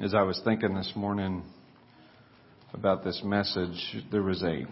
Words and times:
as 0.00 0.12
I 0.12 0.22
was 0.22 0.40
thinking 0.44 0.74
this 0.74 0.92
morning 0.96 1.44
about 2.72 3.04
this 3.04 3.20
message, 3.24 3.96
there 4.10 4.22
was 4.22 4.42
a 4.42 4.64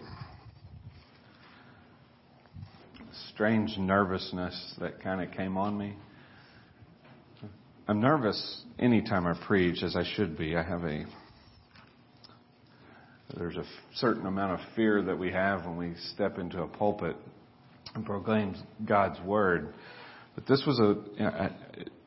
strange 3.29 3.77
nervousness 3.77 4.75
that 4.81 5.01
kind 5.01 5.21
of 5.21 5.31
came 5.35 5.57
on 5.57 5.77
me. 5.77 5.93
I'm 7.87 8.01
nervous 8.01 8.63
anytime 8.77 9.25
I 9.25 9.33
preach, 9.45 9.81
as 9.81 9.95
I 9.95 10.03
should 10.15 10.37
be. 10.37 10.57
I 10.57 10.63
have 10.63 10.83
a 10.83 11.05
there's 13.35 13.55
a 13.55 13.65
certain 13.95 14.27
amount 14.27 14.59
of 14.59 14.59
fear 14.75 15.01
that 15.01 15.17
we 15.17 15.31
have 15.31 15.65
when 15.65 15.77
we 15.77 15.93
step 16.13 16.37
into 16.37 16.61
a 16.61 16.67
pulpit 16.67 17.15
and 17.95 18.05
proclaim 18.05 18.55
God's 18.85 19.19
word. 19.21 19.73
But 20.35 20.45
this 20.45 20.63
was 20.67 20.79
a, 20.79 21.55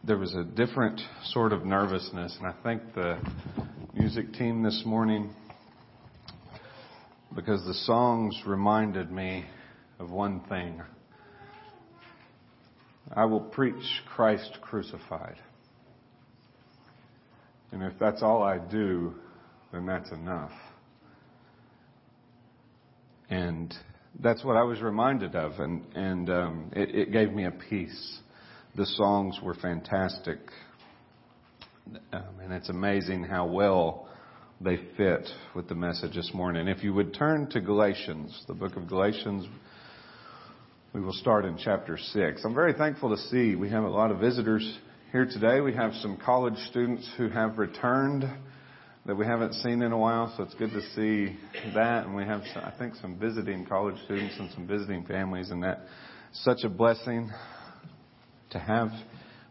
there 0.07 0.17
was 0.17 0.37
a 0.37 0.45
different 0.45 1.01
sort 1.25 1.53
of 1.53 1.65
nervousness, 1.65 2.37
and 2.39 2.47
I 2.47 2.55
think 2.63 2.95
the 2.95 3.19
music 3.93 4.33
team 4.35 4.63
this 4.63 4.85
morning, 4.87 5.35
because 7.35 7.65
the 7.65 7.75
songs 7.75 8.41
reminded 8.47 9.11
me 9.11 9.45
of 9.99 10.11
one 10.11 10.43
thing. 10.49 10.81
I 13.13 13.25
will 13.25 13.41
preach 13.41 13.83
Christ 14.07 14.59
crucified. 14.63 15.39
And 17.73 17.83
if 17.83 17.95
that's 17.99 18.23
all 18.23 18.45
I 18.45 18.59
do, 18.59 19.13
then 19.73 19.87
that's 19.87 20.13
enough. 20.13 20.53
And 23.29 23.75
that's 24.21 24.45
what 24.45 24.57
I 24.57 24.63
was 24.63 24.81
reminded 24.81 25.35
of, 25.35 25.59
and 25.59 25.83
and 25.97 26.31
um, 26.31 26.73
it, 26.77 26.95
it 26.95 27.13
gave 27.13 27.33
me 27.33 27.45
a 27.45 27.51
peace. 27.51 28.21
The 28.77 28.85
songs 28.85 29.41
were 29.43 29.55
fantastic, 29.55 30.37
um, 32.13 32.25
and 32.43 32.53
it's 32.53 32.69
amazing 32.69 33.25
how 33.25 33.47
well 33.47 34.07
they 34.61 34.77
fit 34.99 35.27
with 35.55 35.67
the 35.67 35.75
message 35.75 36.15
this 36.15 36.33
morning. 36.35 36.69
If 36.69 36.85
you 36.85 36.93
would 36.93 37.15
turn 37.15 37.49
to 37.53 37.61
Galatians, 37.63 38.45
the 38.47 38.53
book 38.53 38.77
of 38.77 38.87
Galatians, 38.87 39.47
we 40.93 41.01
will 41.01 41.15
start 41.15 41.47
in 41.47 41.57
chapter 41.57 41.97
six. 41.97 42.43
I'm 42.45 42.55
very 42.55 42.75
thankful 42.75 43.17
to 43.17 43.23
see 43.29 43.55
we 43.55 43.71
have 43.71 43.85
a 43.85 43.89
lot 43.89 44.11
of 44.11 44.19
visitors 44.19 44.79
here 45.11 45.25
today. 45.25 45.63
We 45.63 45.73
have 45.73 45.95
some 45.95 46.19
college 46.19 46.59
students 46.69 47.09
who 47.17 47.31
have 47.31 47.57
returned 47.57 48.25
that 49.07 49.15
we 49.15 49.25
haven't 49.25 49.55
seen 49.55 49.81
in 49.81 49.93
a 49.93 49.99
while, 49.99 50.35
so 50.37 50.43
it's 50.43 50.55
good 50.55 50.73
to 50.73 50.83
see 50.95 51.35
that. 51.73 52.05
And 52.05 52.15
we 52.15 52.25
have, 52.25 52.43
I 52.57 52.75
think, 52.79 52.97
some 52.97 53.19
visiting 53.19 53.65
college 53.65 53.97
students 54.05 54.35
and 54.39 54.51
some 54.53 54.67
visiting 54.67 55.07
families, 55.07 55.51
and 55.51 55.63
that 55.63 55.87
such 56.35 56.59
a 56.65 56.69
blessing 56.69 57.31
to 58.51 58.59
have 58.59 58.89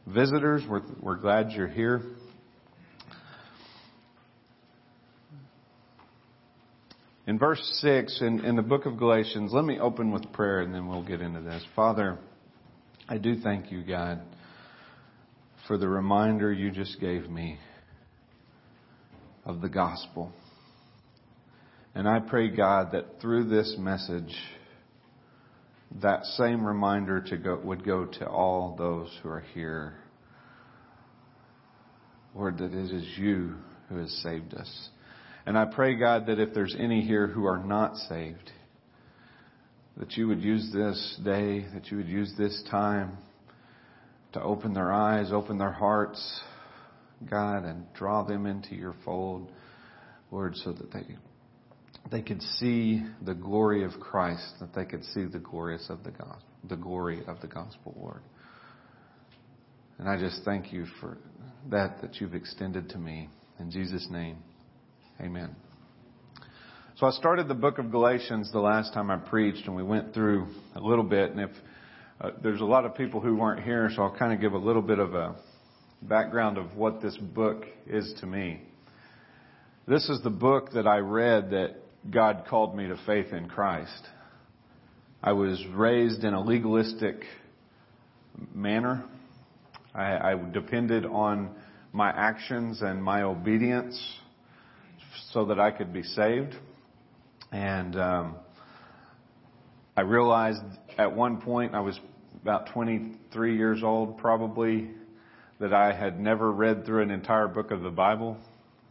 visitors. 0.08 0.64
We're, 0.70 0.84
we're 1.02 1.18
glad 1.18 1.52
you're 1.52 1.68
here. 1.68 2.02
In 7.28 7.40
verse 7.40 7.60
6 7.82 8.22
in, 8.22 8.46
in 8.46 8.56
the 8.56 8.62
book 8.62 8.86
of 8.86 8.98
Galatians, 8.98 9.52
let 9.52 9.66
me 9.66 9.80
open 9.80 10.12
with 10.12 10.32
prayer 10.32 10.62
and 10.62 10.74
then 10.74 10.88
we'll 10.88 11.04
get 11.04 11.22
into 11.22 11.42
this. 11.42 11.64
Father, 11.76 12.20
I 13.10 13.18
do 13.18 13.42
thank 13.42 13.72
you, 13.72 13.84
God, 13.84 14.22
for 15.68 15.78
the 15.78 15.88
reminder 15.88 16.54
you 16.54 16.70
just 16.70 17.00
gave 17.00 17.28
me 17.28 17.58
of 19.44 19.62
the 19.62 19.70
gospel. 19.70 20.32
And 21.96 22.08
I 22.08 22.20
pray, 22.20 22.50
God, 22.50 22.92
that 22.92 23.22
through 23.22 23.46
this 23.50 23.76
message, 23.80 24.36
that 26.02 26.26
same 26.26 26.66
reminder 26.66 27.22
to 27.22 27.38
go, 27.38 27.60
would 27.64 27.86
go 27.86 28.06
to 28.06 28.28
all 28.28 28.76
those 28.78 29.10
who 29.22 29.30
are 29.30 29.46
here. 29.54 29.96
Lord, 32.34 32.58
that 32.58 32.74
it 32.74 32.92
is 32.92 33.18
you 33.18 33.56
who 33.90 33.98
has 33.98 34.12
saved 34.24 34.54
us. 34.54 34.90
And 35.46 35.58
I 35.58 35.66
pray, 35.66 35.96
God, 35.96 36.26
that 36.28 36.40
if 36.40 36.54
there's 36.54 36.76
any 36.78 37.02
here 37.02 37.28
who 37.28 37.46
are 37.46 37.64
not 37.64 37.96
saved, 37.96 38.52
that 39.98 40.14
you 40.18 40.28
would 40.28 40.42
use 40.42 40.70
this 40.74 41.20
day, 41.24 41.66
that 41.74 41.88
you 41.92 41.98
would 41.98 42.08
use 42.08 42.34
this 42.38 42.64
time 42.70 43.18
to 44.34 44.42
open 44.42 44.74
their 44.74 44.92
eyes, 44.92 45.32
open 45.32 45.58
their 45.58 45.72
hearts, 45.72 46.42
God, 47.30 47.64
and 47.64 47.86
draw 47.94 48.24
them 48.24 48.46
into 48.46 48.76
your 48.76 48.96
fold, 49.06 49.50
Lord, 50.32 50.56
so 50.58 50.74
that 50.74 50.92
they 50.92 51.16
they 52.12 52.22
could 52.22 52.42
see 52.42 53.04
the 53.24 53.34
glory 53.34 53.84
of 53.84 54.00
Christ, 54.00 54.56
that 54.60 54.74
they 54.76 54.86
could 54.86 55.04
see 55.06 55.26
the 55.26 55.40
glorious 55.40 55.88
of 55.90 56.04
the 56.04 56.12
gospel, 56.12 56.44
the 56.68 56.76
glory 56.76 57.24
of 57.28 57.42
the 57.42 57.48
gospel, 57.48 57.96
Lord. 58.00 58.22
And 59.98 60.10
I 60.10 60.20
just 60.20 60.42
thank 60.44 60.72
you 60.72 60.86
for 61.00 61.18
that 61.72 62.02
that 62.02 62.20
you've 62.20 62.36
extended 62.36 62.90
to 62.90 62.98
me. 62.98 63.30
In 63.60 63.72
Jesus' 63.72 64.08
name, 64.12 64.38
amen. 65.20 65.56
So 66.98 67.08
I 67.08 67.12
started 67.12 67.48
the 67.48 67.56
book 67.56 67.78
of 67.78 67.92
Galatians 67.92 68.52
the 68.52 68.60
last 68.60 68.94
time 68.94 69.10
I 69.10 69.18
preached, 69.18 69.66
and 69.66 69.76
we 69.76 69.84
went 69.84 70.14
through 70.14 70.48
a 70.76 70.80
little 70.80 71.04
bit. 71.04 71.32
And 71.32 71.40
if 71.40 71.50
uh, 72.22 72.32
there's 72.42 72.62
a 72.62 72.66
lot 72.66 72.86
of 72.86 72.96
people 72.96 73.20
who 73.20 73.36
weren't 73.36 73.64
here, 73.64 73.90
so 73.94 74.04
I'll 74.04 74.16
kind 74.16 74.32
of 74.32 74.40
give 74.40 74.54
a 74.54 74.58
little 74.58 74.82
bit 74.82 75.00
of 75.00 75.14
a 75.16 75.36
background 76.04 76.58
of 76.58 76.76
what 76.76 77.02
this 77.02 77.18
book 77.18 77.66
is 77.88 78.14
to 78.20 78.26
me. 78.26 78.62
This 79.88 80.08
is 80.10 80.22
the 80.24 80.30
book 80.30 80.72
that 80.74 80.88
I 80.88 80.98
read 81.00 81.50
that 81.52 81.76
God 82.10 82.46
called 82.48 82.76
me 82.76 82.88
to 82.88 82.98
faith 83.06 83.34
in 83.34 83.50
Christ. 83.50 84.08
I 85.24 85.32
was 85.34 85.64
raised 85.74 86.24
in 86.24 86.34
a 86.34 86.42
legalistic 86.42 87.24
manner. 88.54 89.04
I, 89.94 90.34
I 90.34 90.52
depended 90.52 91.06
on 91.06 91.56
my 91.94 92.10
actions 92.10 92.82
and 92.82 93.04
my 93.04 93.24
obedience 93.24 94.00
so 95.32 95.46
that 95.46 95.60
I 95.60 95.72
could 95.72 95.94
be 95.94 96.04
saved. 96.04 96.54
And 97.52 97.96
um, 97.96 98.36
I 99.98 100.02
realized 100.02 100.62
at 100.98 101.16
one 101.16 101.42
point, 101.42 101.74
I 101.74 101.80
was 101.80 102.00
about 102.42 102.70
23 102.74 103.58
years 103.58 103.82
old 103.82 104.18
probably, 104.20 104.92
that 105.60 105.74
I 105.74 105.94
had 105.94 106.20
never 106.20 106.52
read 106.52 106.86
through 106.86 107.02
an 107.02 107.12
entire 107.12 107.48
book 107.48 107.72
of 107.72 107.82
the 107.82 107.90
Bible. 107.90 108.38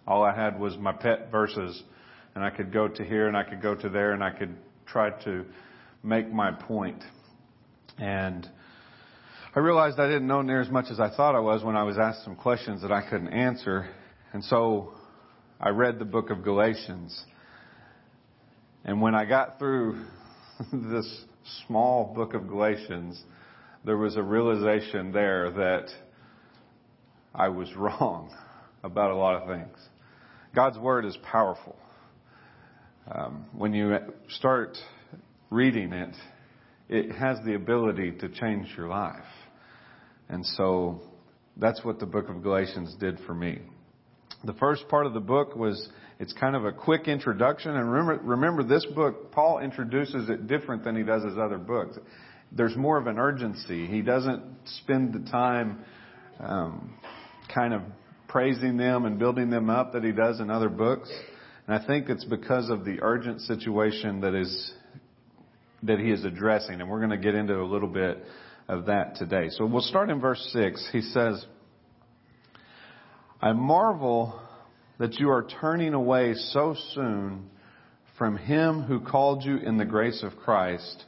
All 0.06 0.24
I 0.24 0.34
had 0.34 0.58
was 0.58 0.76
my 0.78 0.92
pet 0.92 1.30
verses, 1.30 1.80
and 2.34 2.44
I 2.44 2.50
could 2.50 2.72
go 2.72 2.88
to 2.88 3.04
here 3.04 3.28
and 3.28 3.36
I 3.36 3.44
could 3.44 3.62
go 3.62 3.74
to 3.74 3.88
there 3.88 4.12
and 4.12 4.22
I 4.22 4.30
could 4.30 4.54
try 4.86 5.10
to 5.24 5.44
make 6.02 6.30
my 6.32 6.50
point. 6.52 7.02
And 7.98 8.48
I 9.54 9.60
realized 9.60 10.00
I 10.00 10.08
didn't 10.08 10.26
know 10.26 10.42
near 10.42 10.60
as 10.60 10.68
much 10.68 10.86
as 10.90 10.98
I 10.98 11.14
thought 11.14 11.34
I 11.34 11.40
was 11.40 11.62
when 11.62 11.76
I 11.76 11.84
was 11.84 11.96
asked 11.96 12.24
some 12.24 12.34
questions 12.34 12.82
that 12.82 12.90
I 12.90 13.08
couldn't 13.08 13.32
answer. 13.32 13.88
And 14.32 14.42
so 14.44 14.94
I 15.60 15.68
read 15.68 15.98
the 15.98 16.04
book 16.04 16.30
of 16.30 16.42
Galatians. 16.42 17.24
And 18.84 19.00
when 19.00 19.14
I 19.14 19.24
got 19.24 19.58
through 19.58 20.04
this 20.72 21.24
small 21.66 22.12
book 22.14 22.34
of 22.34 22.48
Galatians, 22.48 23.22
there 23.84 23.96
was 23.96 24.16
a 24.16 24.22
realization 24.22 25.12
there 25.12 25.50
that 25.52 25.86
I 27.34 27.48
was 27.48 27.72
wrong 27.76 28.34
about 28.82 29.12
a 29.12 29.16
lot 29.16 29.40
of 29.40 29.48
things. 29.48 29.76
God's 30.54 30.78
Word 30.78 31.04
is 31.04 31.16
powerful. 31.22 31.76
Um, 33.10 33.44
when 33.52 33.74
you 33.74 33.94
start 34.30 34.78
reading 35.50 35.92
it, 35.92 36.14
it 36.88 37.12
has 37.12 37.38
the 37.44 37.54
ability 37.54 38.12
to 38.12 38.28
change 38.30 38.68
your 38.76 38.88
life. 38.88 39.24
And 40.28 40.44
so 40.44 41.02
that's 41.58 41.84
what 41.84 41.98
the 41.98 42.06
book 42.06 42.30
of 42.30 42.42
Galatians 42.42 42.96
did 42.98 43.18
for 43.26 43.34
me. 43.34 43.58
The 44.44 44.54
first 44.54 44.88
part 44.88 45.04
of 45.06 45.12
the 45.12 45.20
book 45.20 45.54
was, 45.54 45.88
it's 46.18 46.32
kind 46.32 46.56
of 46.56 46.64
a 46.64 46.72
quick 46.72 47.06
introduction. 47.06 47.76
And 47.76 47.92
remember, 47.92 48.22
remember 48.24 48.62
this 48.62 48.86
book, 48.94 49.32
Paul 49.32 49.58
introduces 49.58 50.30
it 50.30 50.46
different 50.46 50.82
than 50.82 50.96
he 50.96 51.02
does 51.02 51.24
his 51.24 51.36
other 51.36 51.58
books. 51.58 51.98
There's 52.52 52.76
more 52.76 52.96
of 52.98 53.06
an 53.06 53.18
urgency. 53.18 53.86
He 53.86 54.00
doesn't 54.00 54.42
spend 54.64 55.12
the 55.12 55.30
time 55.30 55.84
um, 56.40 56.98
kind 57.54 57.74
of 57.74 57.82
praising 58.28 58.78
them 58.78 59.04
and 59.04 59.18
building 59.18 59.50
them 59.50 59.68
up 59.68 59.92
that 59.92 60.04
he 60.04 60.12
does 60.12 60.40
in 60.40 60.50
other 60.50 60.68
books. 60.70 61.10
And 61.66 61.76
I 61.76 61.86
think 61.86 62.08
it's 62.08 62.24
because 62.24 62.68
of 62.68 62.84
the 62.84 62.98
urgent 63.00 63.40
situation 63.42 64.20
that 64.20 64.34
is 64.34 64.72
that 65.82 65.98
he 65.98 66.10
is 66.10 66.24
addressing, 66.24 66.80
and 66.80 66.88
we're 66.88 66.98
going 66.98 67.10
to 67.10 67.18
get 67.18 67.34
into 67.34 67.60
a 67.60 67.64
little 67.64 67.88
bit 67.88 68.24
of 68.68 68.86
that 68.86 69.16
today. 69.16 69.48
So 69.50 69.66
we'll 69.66 69.82
start 69.82 70.08
in 70.10 70.20
verse 70.20 70.42
six. 70.52 70.86
He 70.92 71.02
says, 71.02 71.44
"I 73.40 73.52
marvel 73.52 74.40
that 74.98 75.14
you 75.14 75.30
are 75.30 75.46
turning 75.60 75.92
away 75.92 76.34
so 76.34 76.74
soon 76.94 77.50
from 78.16 78.36
him 78.36 78.82
who 78.82 79.00
called 79.00 79.44
you 79.44 79.56
in 79.56 79.76
the 79.76 79.84
grace 79.84 80.22
of 80.22 80.36
Christ 80.36 81.04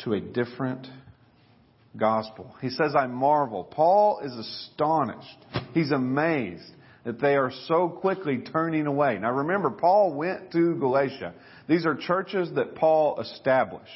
to 0.00 0.12
a 0.12 0.20
different 0.20 0.86
gospel. 1.96 2.54
He 2.60 2.68
says, 2.68 2.94
I 2.98 3.06
marvel. 3.06 3.64
Paul 3.64 4.20
is 4.22 4.32
astonished. 4.32 5.38
He's 5.72 5.90
amazed 5.90 6.70
that 7.04 7.20
they 7.20 7.36
are 7.36 7.52
so 7.66 7.88
quickly 7.88 8.38
turning 8.38 8.86
away. 8.86 9.18
Now 9.18 9.32
remember, 9.32 9.70
Paul 9.70 10.14
went 10.14 10.52
to 10.52 10.74
Galatia. 10.76 11.34
These 11.68 11.86
are 11.86 11.94
churches 11.94 12.50
that 12.54 12.74
Paul 12.74 13.20
established. 13.20 13.90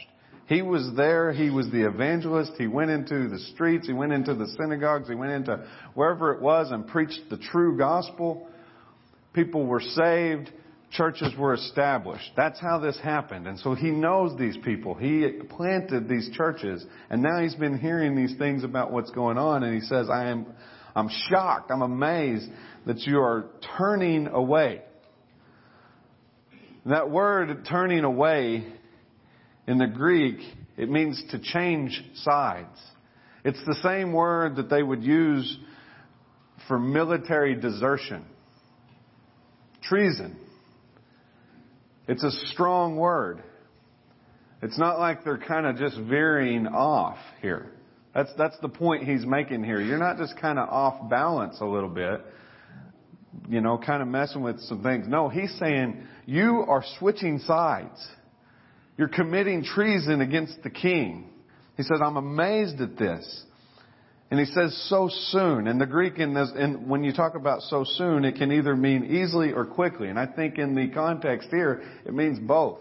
He 0.47 0.63
was 0.63 0.91
there. 0.97 1.33
He 1.33 1.51
was 1.51 1.71
the 1.71 1.87
evangelist. 1.87 2.53
He 2.57 2.67
went 2.67 2.91
into 2.91 3.29
the 3.29 3.39
streets. 3.53 3.87
He 3.87 3.93
went 3.93 4.13
into 4.13 4.35
the 4.35 4.47
synagogues. 4.59 5.09
He 5.09 5.15
went 5.15 5.33
into 5.33 5.67
wherever 5.95 6.33
it 6.33 6.41
was 6.41 6.71
and 6.71 6.87
preached 6.87 7.21
the 7.29 7.37
true 7.37 7.77
gospel. 7.77 8.49
people 9.35 9.67
were 9.67 9.81
saved, 9.81 10.51
churches 10.91 11.33
were 11.39 11.53
established. 11.53 12.31
That's 12.35 12.59
how 12.59 12.79
this 12.79 12.99
happened. 12.99 13.47
And 13.47 13.59
so 13.59 13.75
he 13.75 13.91
knows 13.91 14.39
these 14.39 14.57
people. 14.65 14.95
He 14.95 15.29
planted 15.51 16.09
these 16.09 16.31
churches. 16.33 16.85
And 17.11 17.23
now 17.23 17.43
he's 17.43 17.55
been 17.55 17.79
hearing 17.79 18.17
these 18.17 18.37
things 18.39 18.65
about 18.65 18.91
what's 18.91 19.11
going 19.11 19.37
on. 19.37 19.65
And 19.65 19.75
he 19.75 19.87
says, 19.87 20.09
I 20.11 20.31
am, 20.31 20.47
I'm 20.99 21.11
shocked. 21.29 21.71
I'm 21.71 21.83
amazed 21.83 22.51
that 22.85 22.99
you 23.03 23.21
are 23.21 23.47
turning 23.79 24.27
away. 24.27 24.83
That 26.87 27.09
word 27.09 27.67
turning 27.69 28.03
away 28.03 28.67
in 29.69 29.79
the 29.79 29.87
Greek, 29.87 30.41
it 30.77 30.91
means 30.91 31.23
to 31.31 31.39
change 31.39 32.03
sides. 32.17 32.77
It's 33.45 33.65
the 33.65 33.77
same 33.81 34.13
word 34.13 34.57
that 34.57 34.71
they 34.71 34.83
would 34.83 35.05
use 35.05 35.57
for 36.67 36.81
military 36.81 37.55
desertion. 37.55 38.25
Treason. 39.83 40.37
It's 42.09 42.25
a 42.25 42.33
strong 42.49 42.97
word. 42.97 43.45
It's 44.63 44.79
not 44.79 44.99
like 44.99 45.23
they're 45.23 45.39
kind 45.39 45.65
of 45.65 45.77
just 45.77 45.97
veering 45.97 46.67
off 46.67 47.19
here. 47.41 47.71
That's, 48.19 48.31
that's 48.37 48.59
the 48.59 48.69
point 48.69 49.05
he's 49.05 49.25
making 49.25 49.63
here. 49.63 49.81
You're 49.81 49.97
not 49.97 50.19
just 50.19 50.37
kind 50.41 50.59
of 50.59 50.69
off 50.71 51.09
balance 51.09 51.59
a 51.61 51.65
little 51.65 51.89
bit, 51.89 52.21
you 53.49 53.61
know, 53.61 53.79
kind 53.79 54.03
of 54.03 54.09
messing 54.09 54.43
with 54.43 54.59
some 54.63 54.83
things. 54.83 55.07
No, 55.07 55.29
he's 55.29 55.57
saying 55.61 56.03
you 56.27 56.65
are 56.67 56.83
switching 56.99 57.39
sides. 57.39 58.05
You're 58.97 59.07
committing 59.07 59.63
treason 59.63 60.21
against 60.21 60.65
the 60.65 60.71
king. 60.71 61.31
He 61.77 61.85
says, 61.85 62.01
I'm 62.03 62.17
amazed 62.17 62.81
at 62.81 62.99
this. 62.99 63.45
And 64.33 64.41
he 64.41 64.47
says 64.47 64.77
so 64.89 65.09
soon. 65.31 65.69
And 65.69 65.81
the 65.81 65.87
Greek, 65.87 66.19
in 66.19 66.35
this, 66.35 66.51
in, 66.59 66.89
when 66.89 67.05
you 67.05 67.13
talk 67.13 67.37
about 67.37 67.63
so 67.63 67.85
soon, 67.87 68.25
it 68.25 68.35
can 68.35 68.51
either 68.51 68.75
mean 68.75 69.05
easily 69.05 69.53
or 69.53 69.65
quickly. 69.65 70.09
And 70.09 70.19
I 70.19 70.27
think 70.27 70.59
in 70.59 70.75
the 70.75 70.89
context 70.89 71.51
here, 71.53 71.85
it 72.05 72.13
means 72.13 72.41
both. 72.41 72.81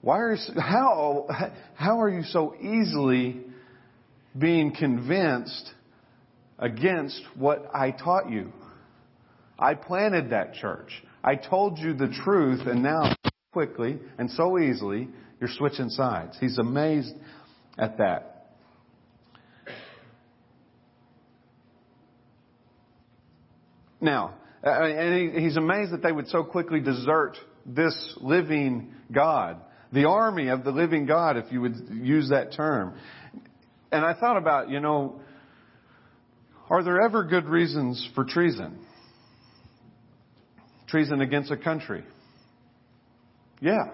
Why 0.00 0.20
are 0.20 0.32
you, 0.32 0.40
how, 0.58 1.26
how 1.74 2.00
are 2.00 2.08
you 2.08 2.22
so 2.22 2.54
easily 2.62 3.42
being 4.38 4.74
convinced 4.74 5.72
against 6.58 7.20
what 7.36 7.70
I 7.74 7.90
taught 7.90 8.30
you? 8.30 8.52
I 9.58 9.74
planted 9.74 10.30
that 10.30 10.54
church. 10.54 10.90
I 11.24 11.36
told 11.36 11.78
you 11.78 11.94
the 11.94 12.08
truth 12.24 12.66
and 12.66 12.82
now 12.82 13.14
quickly 13.52 13.98
and 14.18 14.30
so 14.30 14.58
easily 14.58 15.08
you're 15.40 15.50
switching 15.50 15.88
sides. 15.88 16.36
He's 16.38 16.58
amazed 16.58 17.14
at 17.78 17.98
that. 17.98 18.36
Now, 24.00 24.34
uh, 24.64 24.70
and 24.70 25.38
he's 25.38 25.56
amazed 25.56 25.92
that 25.92 26.02
they 26.02 26.12
would 26.12 26.28
so 26.28 26.44
quickly 26.44 26.80
desert 26.80 27.36
this 27.64 28.14
living 28.20 28.94
God, 29.10 29.58
the 29.92 30.04
army 30.06 30.48
of 30.48 30.64
the 30.64 30.70
living 30.70 31.06
God, 31.06 31.36
if 31.36 31.50
you 31.50 31.60
would 31.60 31.88
use 31.90 32.28
that 32.30 32.52
term. 32.52 32.94
And 33.92 34.04
I 34.04 34.14
thought 34.14 34.36
about, 34.36 34.68
you 34.68 34.80
know, 34.80 35.20
are 36.68 36.82
there 36.82 37.00
ever 37.00 37.24
good 37.24 37.46
reasons 37.46 38.08
for 38.14 38.24
treason? 38.24 38.78
Treason 40.88 41.20
against 41.20 41.50
a 41.50 41.56
country? 41.56 42.04
Yeah. 43.60 43.90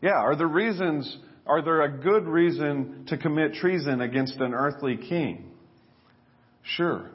Yeah. 0.00 0.16
Are 0.16 0.36
there 0.36 0.46
reasons, 0.46 1.18
are 1.46 1.62
there 1.62 1.82
a 1.82 1.98
good 1.98 2.26
reason 2.26 3.04
to 3.08 3.16
commit 3.16 3.54
treason 3.54 4.00
against 4.00 4.36
an 4.36 4.54
earthly 4.54 4.96
king? 4.96 5.50
Sure. 6.62 7.10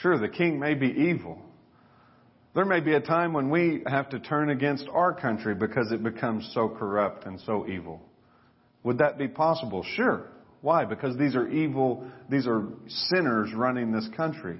Sure, 0.00 0.18
the 0.18 0.28
king 0.28 0.58
may 0.58 0.74
be 0.74 0.88
evil. 0.88 1.40
There 2.54 2.64
may 2.64 2.80
be 2.80 2.94
a 2.94 3.00
time 3.00 3.32
when 3.32 3.50
we 3.50 3.82
have 3.86 4.10
to 4.10 4.20
turn 4.20 4.50
against 4.50 4.88
our 4.88 5.12
country 5.12 5.54
because 5.54 5.90
it 5.90 6.02
becomes 6.02 6.48
so 6.54 6.68
corrupt 6.68 7.26
and 7.26 7.40
so 7.40 7.66
evil. 7.68 8.00
Would 8.84 8.98
that 8.98 9.18
be 9.18 9.28
possible? 9.28 9.84
Sure. 9.96 10.28
Why? 10.64 10.86
Because 10.86 11.18
these 11.18 11.36
are 11.36 11.46
evil, 11.46 12.06
these 12.30 12.46
are 12.46 12.64
sinners 12.88 13.52
running 13.52 13.92
this 13.92 14.08
country, 14.16 14.56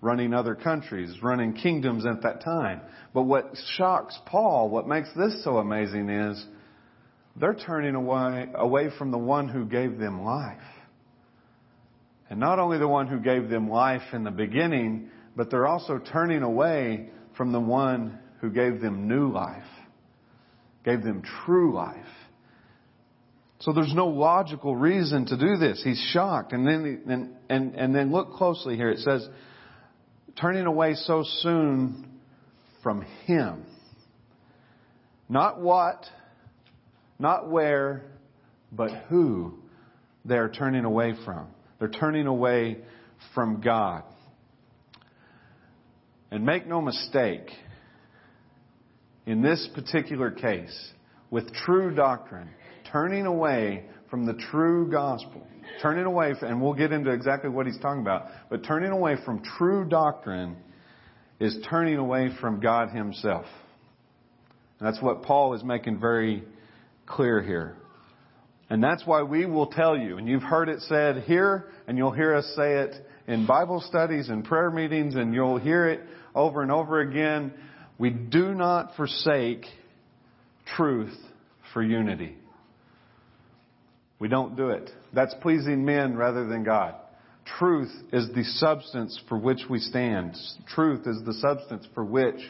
running 0.00 0.32
other 0.32 0.54
countries, 0.54 1.12
running 1.24 1.54
kingdoms 1.54 2.06
at 2.06 2.22
that 2.22 2.44
time. 2.44 2.80
But 3.12 3.22
what 3.24 3.56
shocks 3.76 4.16
Paul, 4.26 4.70
what 4.70 4.86
makes 4.86 5.08
this 5.16 5.42
so 5.42 5.56
amazing 5.56 6.08
is 6.08 6.46
they're 7.34 7.56
turning 7.56 7.96
away, 7.96 8.46
away 8.54 8.90
from 8.96 9.10
the 9.10 9.18
one 9.18 9.48
who 9.48 9.64
gave 9.64 9.98
them 9.98 10.22
life. 10.22 10.58
And 12.30 12.38
not 12.38 12.60
only 12.60 12.78
the 12.78 12.86
one 12.86 13.08
who 13.08 13.18
gave 13.18 13.48
them 13.48 13.68
life 13.68 14.02
in 14.12 14.22
the 14.22 14.30
beginning, 14.30 15.10
but 15.34 15.50
they're 15.50 15.66
also 15.66 15.98
turning 15.98 16.44
away 16.44 17.08
from 17.36 17.50
the 17.50 17.58
one 17.58 18.20
who 18.40 18.50
gave 18.50 18.80
them 18.80 19.08
new 19.08 19.32
life, 19.32 19.64
gave 20.84 21.02
them 21.02 21.24
true 21.44 21.74
life. 21.74 21.96
So 23.60 23.72
there's 23.72 23.92
no 23.94 24.06
logical 24.06 24.74
reason 24.74 25.26
to 25.26 25.36
do 25.36 25.56
this. 25.56 25.82
He's 25.84 26.00
shocked. 26.12 26.52
And 26.52 26.66
then, 26.66 27.02
and, 27.06 27.36
and, 27.48 27.74
and 27.74 27.94
then 27.94 28.10
look 28.10 28.32
closely 28.32 28.74
here. 28.76 28.90
It 28.90 29.00
says, 29.00 29.28
turning 30.40 30.64
away 30.64 30.94
so 30.94 31.24
soon 31.40 32.08
from 32.82 33.02
Him. 33.26 33.64
Not 35.28 35.60
what, 35.60 36.06
not 37.18 37.50
where, 37.50 38.02
but 38.72 38.90
who 39.08 39.54
they're 40.24 40.48
turning 40.48 40.84
away 40.84 41.14
from. 41.24 41.48
They're 41.78 41.88
turning 41.88 42.26
away 42.26 42.78
from 43.34 43.60
God. 43.60 44.04
And 46.30 46.46
make 46.46 46.66
no 46.66 46.80
mistake, 46.80 47.50
in 49.26 49.42
this 49.42 49.68
particular 49.74 50.30
case, 50.30 50.92
with 51.30 51.52
true 51.52 51.94
doctrine, 51.94 52.48
turning 52.92 53.26
away 53.26 53.84
from 54.10 54.26
the 54.26 54.34
true 54.34 54.90
gospel, 54.90 55.46
turning 55.82 56.04
away, 56.04 56.34
and 56.42 56.60
we'll 56.60 56.74
get 56.74 56.92
into 56.92 57.10
exactly 57.10 57.48
what 57.48 57.66
he's 57.66 57.78
talking 57.78 58.02
about, 58.02 58.26
but 58.48 58.64
turning 58.64 58.90
away 58.90 59.16
from 59.24 59.42
true 59.58 59.84
doctrine 59.88 60.56
is 61.38 61.56
turning 61.68 61.96
away 61.96 62.30
from 62.40 62.60
God 62.60 62.90
himself. 62.90 63.46
And 64.78 64.88
that's 64.88 65.00
what 65.00 65.22
Paul 65.22 65.54
is 65.54 65.62
making 65.62 66.00
very 66.00 66.42
clear 67.06 67.42
here. 67.42 67.76
And 68.68 68.82
that's 68.82 69.04
why 69.04 69.22
we 69.22 69.46
will 69.46 69.66
tell 69.66 69.96
you, 69.96 70.18
and 70.18 70.28
you've 70.28 70.42
heard 70.42 70.68
it 70.68 70.80
said 70.82 71.24
here, 71.24 71.70
and 71.88 71.98
you'll 71.98 72.12
hear 72.12 72.34
us 72.34 72.52
say 72.56 72.78
it 72.78 72.94
in 73.26 73.46
Bible 73.46 73.82
studies 73.86 74.28
and 74.28 74.44
prayer 74.44 74.70
meetings, 74.70 75.16
and 75.16 75.34
you'll 75.34 75.58
hear 75.58 75.88
it 75.88 76.00
over 76.34 76.62
and 76.62 76.70
over 76.70 77.00
again. 77.00 77.52
We 77.98 78.10
do 78.10 78.54
not 78.54 78.96
forsake 78.96 79.66
truth 80.76 81.16
for 81.72 81.82
unity. 81.82 82.36
We 84.20 84.28
don't 84.28 84.56
do 84.56 84.68
it. 84.68 84.88
That's 85.12 85.34
pleasing 85.40 85.84
men 85.84 86.16
rather 86.16 86.46
than 86.46 86.62
God. 86.62 86.94
Truth 87.58 87.90
is 88.12 88.28
the 88.34 88.44
substance 88.44 89.18
for 89.28 89.36
which 89.36 89.62
we 89.68 89.80
stand. 89.80 90.36
Truth 90.68 91.06
is 91.06 91.24
the 91.24 91.34
substance 91.34 91.88
for 91.94 92.04
which 92.04 92.40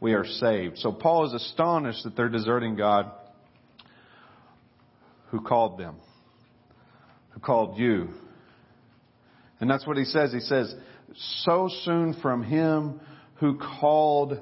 we 0.00 0.14
are 0.14 0.24
saved. 0.24 0.78
So 0.78 0.92
Paul 0.92 1.26
is 1.26 1.34
astonished 1.34 2.04
that 2.04 2.16
they're 2.16 2.28
deserting 2.28 2.76
God 2.76 3.10
who 5.30 5.40
called 5.40 5.78
them, 5.78 5.96
who 7.30 7.40
called 7.40 7.78
you. 7.78 8.08
And 9.60 9.68
that's 9.68 9.86
what 9.86 9.96
he 9.96 10.04
says. 10.04 10.32
He 10.32 10.40
says, 10.40 10.74
so 11.42 11.68
soon 11.82 12.14
from 12.22 12.44
him 12.44 13.00
who 13.34 13.58
called 13.58 14.38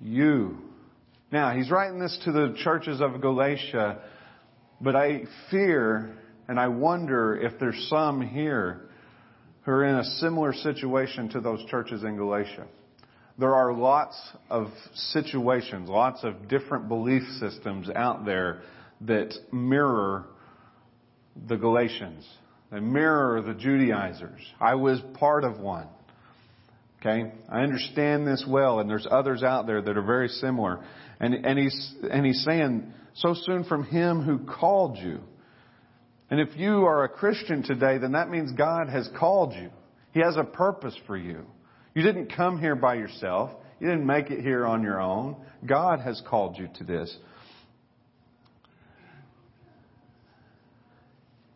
you. 0.00 0.58
Now, 1.32 1.56
he's 1.56 1.70
writing 1.70 1.98
this 1.98 2.18
to 2.24 2.32
the 2.32 2.54
churches 2.62 3.00
of 3.00 3.20
Galatia, 3.20 4.00
but 4.80 4.96
I 4.96 5.22
fear 5.50 6.16
and 6.48 6.58
I 6.58 6.68
wonder 6.68 7.36
if 7.36 7.58
there's 7.60 7.86
some 7.88 8.20
here 8.20 8.80
who 9.62 9.72
are 9.72 9.84
in 9.84 9.96
a 9.96 10.04
similar 10.04 10.52
situation 10.52 11.28
to 11.30 11.40
those 11.40 11.64
churches 11.66 12.02
in 12.02 12.16
Galatia. 12.16 12.66
There 13.38 13.54
are 13.54 13.72
lots 13.72 14.20
of 14.50 14.68
situations, 14.94 15.88
lots 15.88 16.24
of 16.24 16.48
different 16.48 16.88
belief 16.88 17.22
systems 17.38 17.88
out 17.88 18.24
there 18.24 18.62
that 19.02 19.32
mirror 19.52 20.26
the 21.48 21.56
Galatians. 21.56 22.26
They 22.70 22.80
mirror 22.80 23.40
the 23.42 23.54
Judaizers. 23.54 24.40
I 24.60 24.74
was 24.74 25.00
part 25.14 25.44
of 25.44 25.58
one. 25.58 25.86
Okay? 27.00 27.32
I 27.48 27.62
understand 27.62 28.26
this 28.26 28.44
well, 28.46 28.80
and 28.80 28.90
there's 28.90 29.06
others 29.10 29.42
out 29.42 29.66
there 29.66 29.80
that 29.80 29.96
are 29.96 30.02
very 30.02 30.28
similar. 30.28 30.84
And, 31.18 31.34
and, 31.34 31.58
he's, 31.58 31.94
and 32.10 32.26
he's 32.26 32.44
saying, 32.44 32.92
so 33.14 33.34
soon 33.34 33.64
from 33.64 33.84
him 33.84 34.22
who 34.22 34.38
called 34.38 34.98
you. 34.98 35.20
And 36.30 36.40
if 36.40 36.56
you 36.56 36.84
are 36.84 37.04
a 37.04 37.08
Christian 37.08 37.62
today, 37.62 37.98
then 37.98 38.12
that 38.12 38.30
means 38.30 38.52
God 38.52 38.88
has 38.88 39.08
called 39.18 39.52
you. 39.54 39.70
He 40.12 40.20
has 40.20 40.36
a 40.36 40.44
purpose 40.44 40.96
for 41.06 41.16
you. 41.16 41.44
You 41.94 42.02
didn't 42.02 42.34
come 42.34 42.60
here 42.60 42.76
by 42.76 42.94
yourself. 42.94 43.50
You 43.80 43.88
didn't 43.88 44.06
make 44.06 44.30
it 44.30 44.40
here 44.40 44.64
on 44.64 44.82
your 44.82 45.00
own. 45.00 45.36
God 45.66 46.00
has 46.00 46.22
called 46.28 46.56
you 46.58 46.68
to 46.78 46.84
this. 46.84 47.16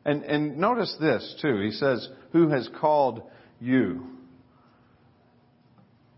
And, 0.04 0.23
and 0.25 0.58
notice 0.58 0.94
this 1.00 1.37
too. 1.40 1.61
He 1.61 1.70
says, 1.70 2.06
who 2.32 2.49
has 2.49 2.68
called 2.80 3.23
you? 3.61 4.06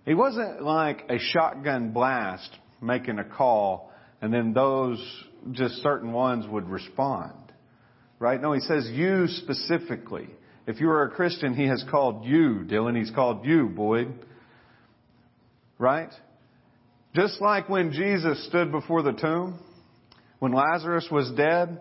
He 0.05 0.15
wasn't 0.15 0.63
like 0.63 1.05
a 1.11 1.19
shotgun 1.19 1.91
blast 1.91 2.51
making 2.81 3.19
a 3.19 3.25
call 3.25 3.93
and 4.21 4.33
then 4.33 4.53
those, 4.53 4.99
just 5.53 5.75
certain 5.77 6.13
ones 6.13 6.47
would 6.49 6.69
respond. 6.69 7.35
Right? 8.19 8.41
No, 8.41 8.53
he 8.53 8.61
says 8.61 8.89
you 8.93 9.27
specifically. 9.29 10.29
If 10.67 10.81
you 10.81 10.91
are 10.91 11.05
a 11.05 11.11
Christian, 11.11 11.55
he 11.55 11.67
has 11.67 11.85
called 11.91 12.25
you, 12.25 12.65
Dylan. 12.67 12.99
He's 12.99 13.11
called 13.11 13.45
you, 13.45 13.69
Boyd. 13.69 14.13
Right? 15.79 16.11
Just 17.15 17.41
like 17.41 17.69
when 17.69 17.93
Jesus 17.93 18.47
stood 18.49 18.73
before 18.73 19.03
the 19.03 19.13
tomb, 19.13 19.61
when 20.39 20.53
Lazarus 20.53 21.09
was 21.11 21.31
dead, 21.37 21.81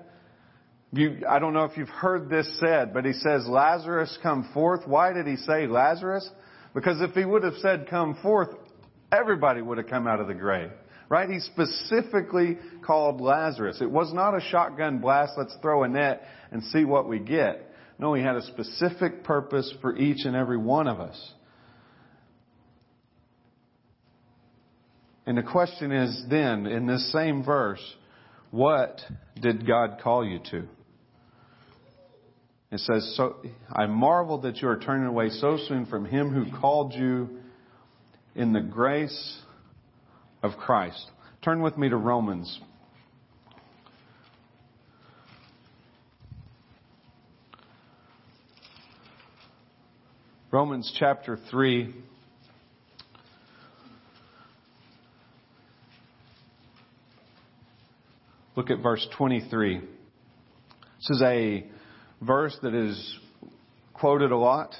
you, 0.94 1.24
I 1.28 1.40
don't 1.40 1.54
know 1.54 1.66
if 1.66 1.76
you've 1.78 1.90
heard 1.90 2.30
this 2.30 2.60
said, 2.60 2.94
but 2.94 3.06
he 3.06 3.14
says, 3.14 3.46
Lazarus 3.48 4.18
come 4.24 4.50
forth. 4.54 4.82
Why 4.86 5.14
did 5.14 5.28
he 5.28 5.36
say 5.36 5.68
Lazarus? 5.68 6.30
Because 6.74 7.02
if 7.02 7.12
he 7.12 7.26
would 7.26 7.44
have 7.44 7.56
said 7.56 7.88
come 7.90 8.18
forth, 8.22 8.50
everybody 9.12 9.62
would 9.62 9.78
have 9.78 9.88
come 9.88 10.08
out 10.08 10.20
of 10.20 10.28
the 10.28 10.34
grave. 10.34 10.72
Right? 11.08 11.30
He 11.30 11.40
specifically 11.40 12.58
called 12.86 13.22
Lazarus. 13.22 13.78
It 13.80 13.90
was 13.90 14.12
not 14.14 14.36
a 14.36 14.42
shotgun 14.42 15.00
blast, 15.00 15.34
let's 15.38 15.56
throw 15.62 15.84
a 15.84 15.88
net 15.88 16.24
and 16.52 16.64
see 16.64 16.84
what 16.84 17.08
we 17.08 17.20
get. 17.20 17.72
No, 18.00 18.14
he 18.14 18.24
had 18.24 18.36
a 18.36 18.42
specific 18.42 19.24
purpose 19.24 19.74
for 19.82 19.96
each 19.96 20.26
and 20.26 20.36
every 20.36 20.58
one 20.58 20.88
of 20.88 21.00
us. 21.00 21.34
And 25.26 25.38
the 25.38 25.44
question 25.44 25.92
is 25.92 26.24
then, 26.30 26.68
in 26.68 26.86
this 26.86 27.12
same 27.12 27.44
verse, 27.44 27.82
what 28.52 29.02
did 29.42 29.66
God 29.66 30.00
call 30.04 30.26
you 30.26 30.40
to? 30.52 30.68
It 32.72 32.80
says, 32.80 33.16
so, 33.16 33.38
I 33.72 33.86
marvel 33.86 34.40
that 34.42 34.58
you 34.58 34.68
are 34.68 34.78
turning 34.78 35.08
away 35.08 35.30
so 35.30 35.58
soon 35.68 35.86
from 35.86 36.06
him 36.06 36.32
who 36.32 36.58
called 36.60 36.94
you 36.94 37.30
in 38.36 38.54
the 38.54 38.62
grace 38.62 39.42
of 40.46 40.58
Christ. 40.58 41.10
Turn 41.44 41.62
with 41.62 41.76
me 41.76 41.90
to 41.90 41.98
Romans. 41.98 42.60
Romans 50.52 50.96
chapter 50.98 51.38
3. 51.50 51.94
Look 58.56 58.70
at 58.70 58.82
verse 58.82 59.06
23. 59.18 59.80
This 59.80 59.90
is 61.10 61.22
a 61.24 61.66
verse 62.22 62.56
that 62.62 62.74
is 62.74 63.20
quoted 63.94 64.32
a 64.32 64.38
lot. 64.38 64.74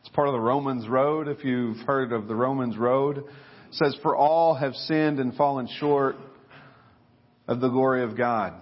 It's 0.00 0.10
part 0.10 0.28
of 0.28 0.34
the 0.34 0.40
Romans 0.40 0.88
Road, 0.88 1.28
if 1.28 1.44
you've 1.44 1.78
heard 1.86 2.12
of 2.12 2.26
the 2.26 2.34
Romans 2.34 2.76
Road. 2.76 3.24
Says, 3.74 3.96
For 4.02 4.14
all 4.16 4.54
have 4.54 4.74
sinned 4.74 5.18
and 5.18 5.34
fallen 5.34 5.68
short 5.78 6.16
of 7.48 7.60
the 7.60 7.68
glory 7.68 8.04
of 8.04 8.16
God. 8.16 8.54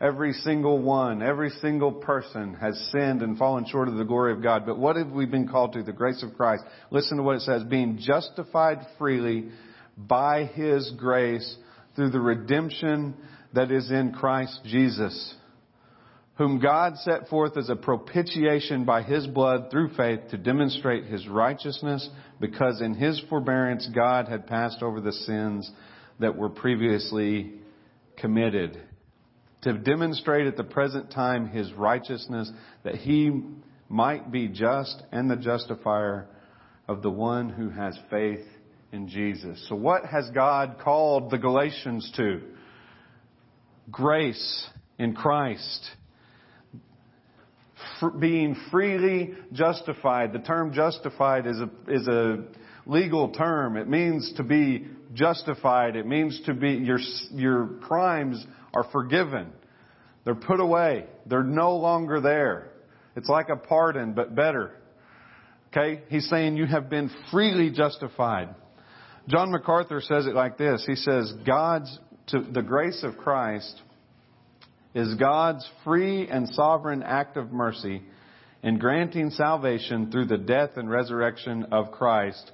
Every 0.00 0.32
single 0.32 0.82
one, 0.82 1.22
every 1.22 1.50
single 1.50 1.92
person 1.92 2.54
has 2.54 2.76
sinned 2.90 3.22
and 3.22 3.38
fallen 3.38 3.64
short 3.70 3.86
of 3.86 3.94
the 3.94 4.04
glory 4.04 4.32
of 4.32 4.42
God. 4.42 4.66
But 4.66 4.76
what 4.76 4.96
have 4.96 5.10
we 5.10 5.26
been 5.26 5.46
called 5.46 5.74
to? 5.74 5.84
The 5.84 5.92
grace 5.92 6.24
of 6.24 6.36
Christ. 6.36 6.64
Listen 6.90 7.18
to 7.18 7.22
what 7.22 7.36
it 7.36 7.42
says. 7.42 7.62
Being 7.62 7.98
justified 8.00 8.78
freely 8.98 9.50
by 9.96 10.46
His 10.46 10.92
grace 10.98 11.56
through 11.94 12.10
the 12.10 12.20
redemption 12.20 13.14
that 13.54 13.70
is 13.70 13.92
in 13.92 14.12
Christ 14.12 14.58
Jesus 14.64 15.34
whom 16.36 16.58
God 16.58 16.96
set 16.98 17.28
forth 17.28 17.56
as 17.56 17.68
a 17.68 17.76
propitiation 17.76 18.84
by 18.84 19.02
his 19.02 19.26
blood 19.26 19.70
through 19.70 19.94
faith 19.94 20.20
to 20.30 20.38
demonstrate 20.38 21.04
his 21.04 21.28
righteousness, 21.28 22.08
because 22.40 22.80
in 22.80 22.94
his 22.94 23.20
forbearance 23.28 23.88
God 23.94 24.28
had 24.28 24.46
passed 24.46 24.82
over 24.82 25.00
the 25.00 25.12
sins 25.12 25.70
that 26.20 26.36
were 26.36 26.48
previously 26.48 27.52
committed. 28.16 28.80
To 29.62 29.74
demonstrate 29.74 30.46
at 30.46 30.56
the 30.56 30.64
present 30.64 31.12
time 31.12 31.48
his 31.48 31.72
righteousness, 31.74 32.50
that 32.82 32.96
he 32.96 33.42
might 33.88 34.32
be 34.32 34.48
just 34.48 35.02
and 35.12 35.30
the 35.30 35.36
justifier 35.36 36.26
of 36.88 37.02
the 37.02 37.10
one 37.10 37.50
who 37.50 37.68
has 37.68 37.96
faith 38.10 38.44
in 38.90 39.06
Jesus. 39.06 39.64
So 39.68 39.74
what 39.74 40.06
has 40.06 40.30
God 40.30 40.78
called 40.82 41.30
the 41.30 41.38
Galatians 41.38 42.10
to? 42.16 42.40
Grace 43.90 44.66
in 44.98 45.14
Christ 45.14 45.90
being 48.10 48.56
freely 48.70 49.34
justified. 49.52 50.32
The 50.32 50.40
term 50.40 50.72
justified 50.72 51.46
is 51.46 51.60
a, 51.60 51.70
is 51.88 52.08
a 52.08 52.44
legal 52.86 53.32
term. 53.32 53.76
It 53.76 53.88
means 53.88 54.32
to 54.36 54.42
be 54.42 54.86
justified. 55.14 55.96
It 55.96 56.06
means 56.06 56.40
to 56.46 56.54
be, 56.54 56.72
your, 56.72 56.98
your 57.32 57.66
crimes 57.82 58.44
are 58.74 58.84
forgiven. 58.92 59.52
They're 60.24 60.34
put 60.34 60.60
away. 60.60 61.06
They're 61.26 61.42
no 61.42 61.76
longer 61.76 62.20
there. 62.20 62.70
It's 63.16 63.28
like 63.28 63.48
a 63.48 63.56
pardon, 63.56 64.14
but 64.14 64.34
better. 64.34 64.72
Okay? 65.68 66.02
He's 66.08 66.28
saying 66.28 66.56
you 66.56 66.66
have 66.66 66.88
been 66.88 67.10
freely 67.30 67.70
justified. 67.70 68.54
John 69.28 69.50
MacArthur 69.50 70.00
says 70.00 70.26
it 70.26 70.34
like 70.34 70.58
this. 70.58 70.84
He 70.86 70.96
says, 70.96 71.32
God's, 71.46 71.98
to 72.28 72.40
the 72.40 72.62
grace 72.62 73.02
of 73.04 73.16
Christ 73.16 73.80
is 74.94 75.14
God's 75.14 75.68
free 75.84 76.28
and 76.28 76.48
sovereign 76.48 77.02
act 77.02 77.36
of 77.36 77.52
mercy 77.52 78.02
in 78.62 78.78
granting 78.78 79.30
salvation 79.30 80.10
through 80.10 80.26
the 80.26 80.38
death 80.38 80.70
and 80.76 80.90
resurrection 80.90 81.66
of 81.72 81.90
Christ, 81.90 82.52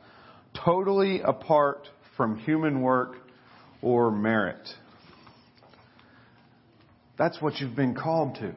totally 0.65 1.21
apart 1.21 1.87
from 2.17 2.39
human 2.39 2.81
work 2.81 3.17
or 3.83 4.11
merit. 4.11 4.67
That's 7.19 7.41
what 7.43 7.57
you've 7.57 7.77
been 7.77 7.95
called 7.95 8.37
to. 8.37 8.55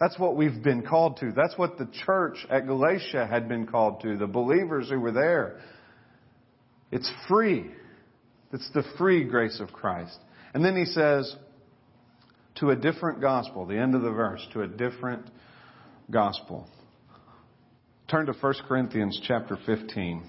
That's 0.00 0.18
what 0.18 0.36
we've 0.36 0.62
been 0.62 0.82
called 0.82 1.18
to. 1.18 1.32
That's 1.32 1.56
what 1.56 1.78
the 1.78 1.88
church 2.06 2.36
at 2.50 2.66
Galatia 2.66 3.26
had 3.26 3.48
been 3.48 3.66
called 3.66 4.00
to, 4.02 4.16
the 4.16 4.26
believers 4.26 4.88
who 4.90 5.00
were 5.00 5.12
there. 5.12 5.60
It's 6.92 7.10
free. 7.28 7.70
It's 8.52 8.68
the 8.74 8.84
free 8.96 9.24
grace 9.24 9.60
of 9.60 9.72
Christ. 9.72 10.16
And 10.54 10.64
then 10.64 10.76
he 10.76 10.84
says, 10.84 11.34
to 12.58 12.70
a 12.70 12.76
different 12.76 13.20
gospel, 13.20 13.66
the 13.66 13.78
end 13.78 13.94
of 13.94 14.02
the 14.02 14.10
verse, 14.10 14.44
to 14.52 14.62
a 14.62 14.66
different 14.66 15.24
gospel. 16.10 16.66
Turn 18.08 18.26
to 18.26 18.32
1 18.32 18.54
Corinthians 18.66 19.20
chapter 19.22 19.56
15. 19.66 20.22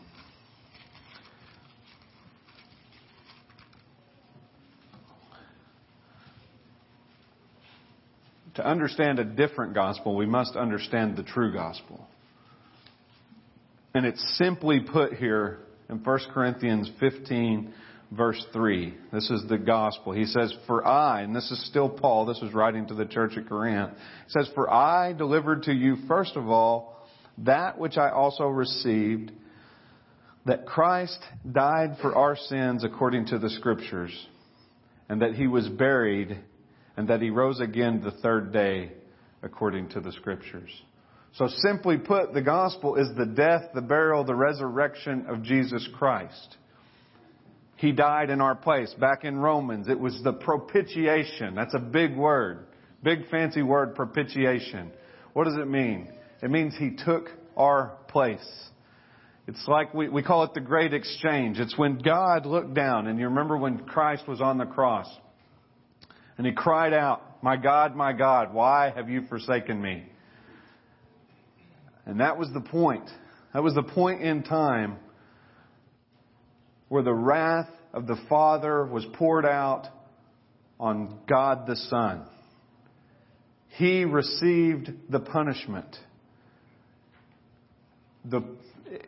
To 8.55 8.65
understand 8.65 9.19
a 9.19 9.23
different 9.23 9.73
gospel, 9.73 10.15
we 10.15 10.25
must 10.25 10.55
understand 10.55 11.15
the 11.15 11.23
true 11.23 11.53
gospel. 11.53 12.05
And 13.93 14.05
it's 14.05 14.37
simply 14.37 14.81
put 14.81 15.13
here 15.13 15.59
in 15.89 16.03
1 16.03 16.19
Corinthians 16.33 16.91
15 16.99 17.73
verse 18.11 18.43
3. 18.53 18.93
This 19.11 19.29
is 19.29 19.43
the 19.47 19.57
gospel. 19.57 20.13
He 20.13 20.25
says, 20.25 20.53
For 20.67 20.85
I, 20.85 21.21
and 21.21 21.35
this 21.35 21.49
is 21.51 21.65
still 21.67 21.89
Paul, 21.89 22.25
this 22.25 22.39
was 22.41 22.53
writing 22.53 22.87
to 22.87 22.93
the 22.93 23.05
church 23.05 23.37
at 23.37 23.47
Corinth. 23.47 23.91
Says, 24.27 24.49
For 24.55 24.71
I 24.71 25.13
delivered 25.13 25.63
to 25.63 25.73
you, 25.73 25.97
first 26.07 26.35
of 26.35 26.47
all, 26.47 27.07
that 27.39 27.77
which 27.77 27.97
I 27.97 28.09
also 28.09 28.45
received, 28.45 29.31
that 30.45 30.65
Christ 30.65 31.19
died 31.49 31.97
for 32.01 32.15
our 32.15 32.35
sins 32.35 32.83
according 32.83 33.27
to 33.27 33.39
the 33.39 33.49
Scriptures, 33.49 34.27
and 35.07 35.21
that 35.21 35.35
he 35.35 35.47
was 35.47 35.67
buried, 35.67 36.37
and 36.97 37.07
that 37.09 37.21
he 37.21 37.29
rose 37.29 37.59
again 37.59 38.01
the 38.03 38.11
third 38.11 38.51
day 38.51 38.91
according 39.43 39.89
to 39.89 40.01
the 40.01 40.11
Scriptures. 40.11 40.69
So 41.35 41.47
simply 41.47 41.97
put, 41.97 42.33
the 42.33 42.41
gospel 42.41 42.95
is 42.95 43.07
the 43.15 43.25
death, 43.27 43.69
the 43.75 43.81
burial, 43.81 44.23
the 44.23 44.35
resurrection 44.35 45.27
of 45.27 45.43
Jesus 45.43 45.87
Christ. 45.97 46.57
He 47.79 47.93
died 47.93 48.29
in 48.29 48.41
our 48.41 48.55
place. 48.55 48.93
Back 48.99 49.23
in 49.23 49.37
Romans, 49.37 49.87
it 49.87 49.97
was 49.97 50.19
the 50.21 50.33
propitiation. 50.33 51.55
That's 51.55 51.73
a 51.73 51.79
big 51.79 52.13
word. 52.13 52.67
Big 53.03 53.29
fancy 53.29 53.61
word, 53.61 53.95
propitiation. 53.95 54.91
What 55.31 55.45
does 55.45 55.55
it 55.55 55.65
mean? 55.65 56.11
It 56.43 56.51
means 56.51 56.75
He 56.77 56.97
took 57.05 57.29
our 57.55 57.93
place. 58.09 58.45
It's 59.47 59.65
like 59.65 59.93
we, 59.93 60.09
we 60.09 60.21
call 60.21 60.43
it 60.43 60.53
the 60.53 60.59
great 60.59 60.93
exchange. 60.93 61.57
It's 61.57 61.77
when 61.77 61.99
God 61.99 62.45
looked 62.45 62.73
down, 62.73 63.07
and 63.07 63.17
you 63.17 63.29
remember 63.29 63.55
when 63.55 63.79
Christ 63.85 64.27
was 64.27 64.41
on 64.41 64.57
the 64.57 64.65
cross, 64.65 65.07
and 66.37 66.45
He 66.45 66.51
cried 66.51 66.91
out, 66.91 67.41
My 67.41 67.55
God, 67.55 67.95
my 67.95 68.11
God, 68.11 68.53
why 68.53 68.91
have 68.93 69.09
you 69.09 69.21
forsaken 69.29 69.81
me? 69.81 70.03
And 72.05 72.19
that 72.19 72.37
was 72.37 72.49
the 72.53 72.59
point. 72.59 73.09
That 73.53 73.63
was 73.63 73.73
the 73.73 73.83
point 73.83 74.21
in 74.21 74.43
time 74.43 74.97
where 76.89 77.03
the 77.03 77.13
wrath 77.13 77.69
of 77.93 78.05
the 78.07 78.17
Father 78.27 78.85
was 78.85 79.05
poured 79.13 79.45
out 79.45 79.87
on 80.79 81.19
God 81.27 81.65
the 81.67 81.75
Son. 81.75 82.25
He 83.69 84.03
received 84.03 84.91
the 85.09 85.19
punishment. 85.19 85.95
The, 88.25 88.41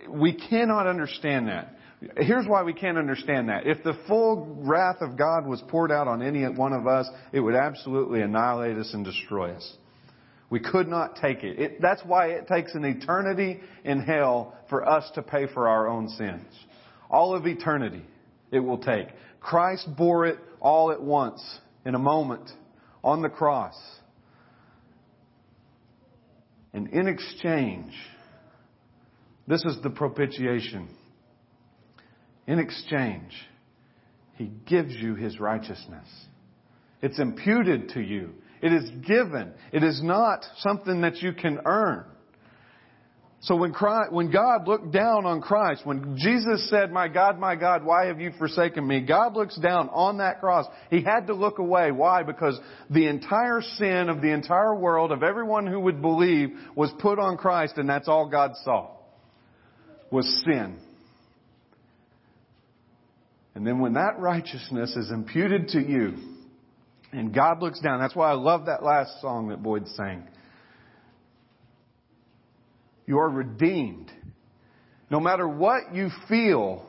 we 0.09 0.33
cannot 0.33 0.87
understand 0.87 1.47
that. 1.47 1.75
Here's 2.17 2.47
why 2.47 2.63
we 2.63 2.73
can't 2.73 2.97
understand 2.97 3.49
that. 3.49 3.67
If 3.67 3.83
the 3.83 3.93
full 4.07 4.57
wrath 4.61 4.97
of 5.01 5.17
God 5.17 5.45
was 5.45 5.61
poured 5.67 5.91
out 5.91 6.07
on 6.07 6.21
any 6.21 6.43
one 6.45 6.73
of 6.73 6.87
us, 6.87 7.07
it 7.31 7.39
would 7.39 7.53
absolutely 7.53 8.21
annihilate 8.21 8.77
us 8.77 8.91
and 8.93 9.05
destroy 9.05 9.51
us. 9.51 9.73
We 10.49 10.59
could 10.59 10.87
not 10.87 11.17
take 11.17 11.43
it. 11.43 11.59
it. 11.59 11.81
That's 11.81 12.01
why 12.03 12.29
it 12.31 12.47
takes 12.47 12.73
an 12.75 12.83
eternity 12.85 13.61
in 13.85 14.01
hell 14.01 14.55
for 14.69 14.87
us 14.87 15.09
to 15.15 15.21
pay 15.21 15.47
for 15.47 15.67
our 15.67 15.87
own 15.87 16.09
sins. 16.09 16.45
All 17.11 17.35
of 17.35 17.45
eternity 17.45 18.03
it 18.51 18.59
will 18.59 18.77
take. 18.77 19.07
Christ 19.41 19.87
bore 19.97 20.25
it 20.25 20.39
all 20.61 20.91
at 20.91 21.01
once, 21.01 21.43
in 21.85 21.93
a 21.93 21.99
moment, 21.99 22.49
on 23.03 23.21
the 23.21 23.29
cross. 23.29 23.75
And 26.73 26.87
in 26.89 27.07
exchange, 27.07 27.93
this 29.47 29.63
is 29.65 29.77
the 29.83 29.89
propitiation. 29.89 30.87
In 32.47 32.59
exchange, 32.59 33.33
He 34.35 34.45
gives 34.65 34.93
you 34.93 35.15
His 35.15 35.39
righteousness. 35.39 36.07
It's 37.01 37.19
imputed 37.19 37.89
to 37.89 38.01
you. 38.01 38.35
It 38.61 38.71
is 38.71 38.89
given. 39.05 39.51
It 39.73 39.83
is 39.83 40.01
not 40.03 40.45
something 40.59 41.01
that 41.01 41.17
you 41.17 41.33
can 41.33 41.59
earn. 41.65 42.05
So 43.43 43.55
when, 43.55 43.73
Christ, 43.73 44.11
when 44.11 44.29
God 44.29 44.67
looked 44.67 44.91
down 44.91 45.25
on 45.25 45.41
Christ, 45.41 45.83
when 45.83 46.15
Jesus 46.15 46.69
said, 46.69 46.91
My 46.91 47.07
God, 47.07 47.39
my 47.39 47.55
God, 47.55 47.83
why 47.83 48.05
have 48.05 48.21
you 48.21 48.31
forsaken 48.37 48.87
me? 48.87 49.01
God 49.01 49.35
looks 49.35 49.57
down 49.57 49.89
on 49.89 50.19
that 50.19 50.39
cross. 50.39 50.67
He 50.91 51.01
had 51.01 51.25
to 51.25 51.33
look 51.33 51.57
away. 51.57 51.91
Why? 51.91 52.21
Because 52.21 52.59
the 52.91 53.07
entire 53.07 53.61
sin 53.61 54.09
of 54.09 54.21
the 54.21 54.31
entire 54.31 54.75
world, 54.75 55.11
of 55.11 55.23
everyone 55.23 55.65
who 55.65 55.79
would 55.79 56.03
believe, 56.03 56.49
was 56.75 56.91
put 56.99 57.17
on 57.17 57.35
Christ 57.37 57.77
and 57.77 57.89
that's 57.89 58.07
all 58.07 58.29
God 58.29 58.51
saw. 58.63 58.91
Was 60.11 60.43
sin. 60.45 60.77
And 63.55 63.65
then 63.65 63.79
when 63.79 63.93
that 63.93 64.19
righteousness 64.19 64.95
is 64.95 65.09
imputed 65.09 65.69
to 65.69 65.81
you, 65.81 66.13
and 67.11 67.33
God 67.33 67.59
looks 67.59 67.79
down, 67.79 67.99
that's 67.99 68.15
why 68.15 68.29
I 68.29 68.35
love 68.35 68.67
that 68.67 68.83
last 68.83 69.19
song 69.19 69.47
that 69.49 69.63
Boyd 69.63 69.87
sang. 69.87 70.27
You 73.11 73.19
are 73.19 73.29
redeemed. 73.29 74.09
No 75.09 75.19
matter 75.19 75.45
what 75.45 75.93
you 75.93 76.07
feel, 76.29 76.85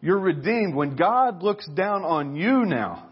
you're 0.00 0.18
redeemed. 0.18 0.74
When 0.74 0.96
God 0.96 1.42
looks 1.42 1.68
down 1.68 2.04
on 2.04 2.34
you 2.34 2.64
now, 2.64 3.06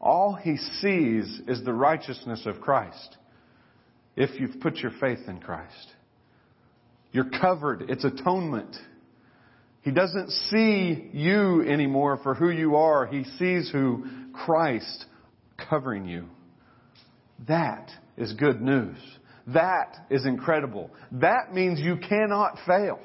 all 0.00 0.34
he 0.34 0.56
sees 0.56 1.42
is 1.46 1.64
the 1.64 1.72
righteousness 1.72 2.46
of 2.46 2.60
Christ. 2.60 3.16
If 4.16 4.40
you've 4.40 4.60
put 4.60 4.78
your 4.78 4.90
faith 5.00 5.20
in 5.28 5.38
Christ, 5.38 5.92
you're 7.12 7.30
covered. 7.40 7.88
It's 7.88 8.02
atonement. 8.02 8.74
He 9.82 9.92
doesn't 9.92 10.30
see 10.50 11.10
you 11.12 11.62
anymore 11.62 12.18
for 12.24 12.34
who 12.34 12.50
you 12.50 12.74
are. 12.74 13.06
He 13.06 13.22
sees 13.38 13.70
who 13.70 14.04
Christ 14.32 15.06
covering 15.70 16.08
you. 16.08 16.24
That 17.46 17.88
is 18.16 18.32
good 18.32 18.60
news. 18.60 18.98
That 19.48 20.06
is 20.10 20.24
incredible. 20.24 20.90
That 21.12 21.52
means 21.52 21.80
you 21.80 21.96
cannot 21.96 22.58
fail. 22.66 23.00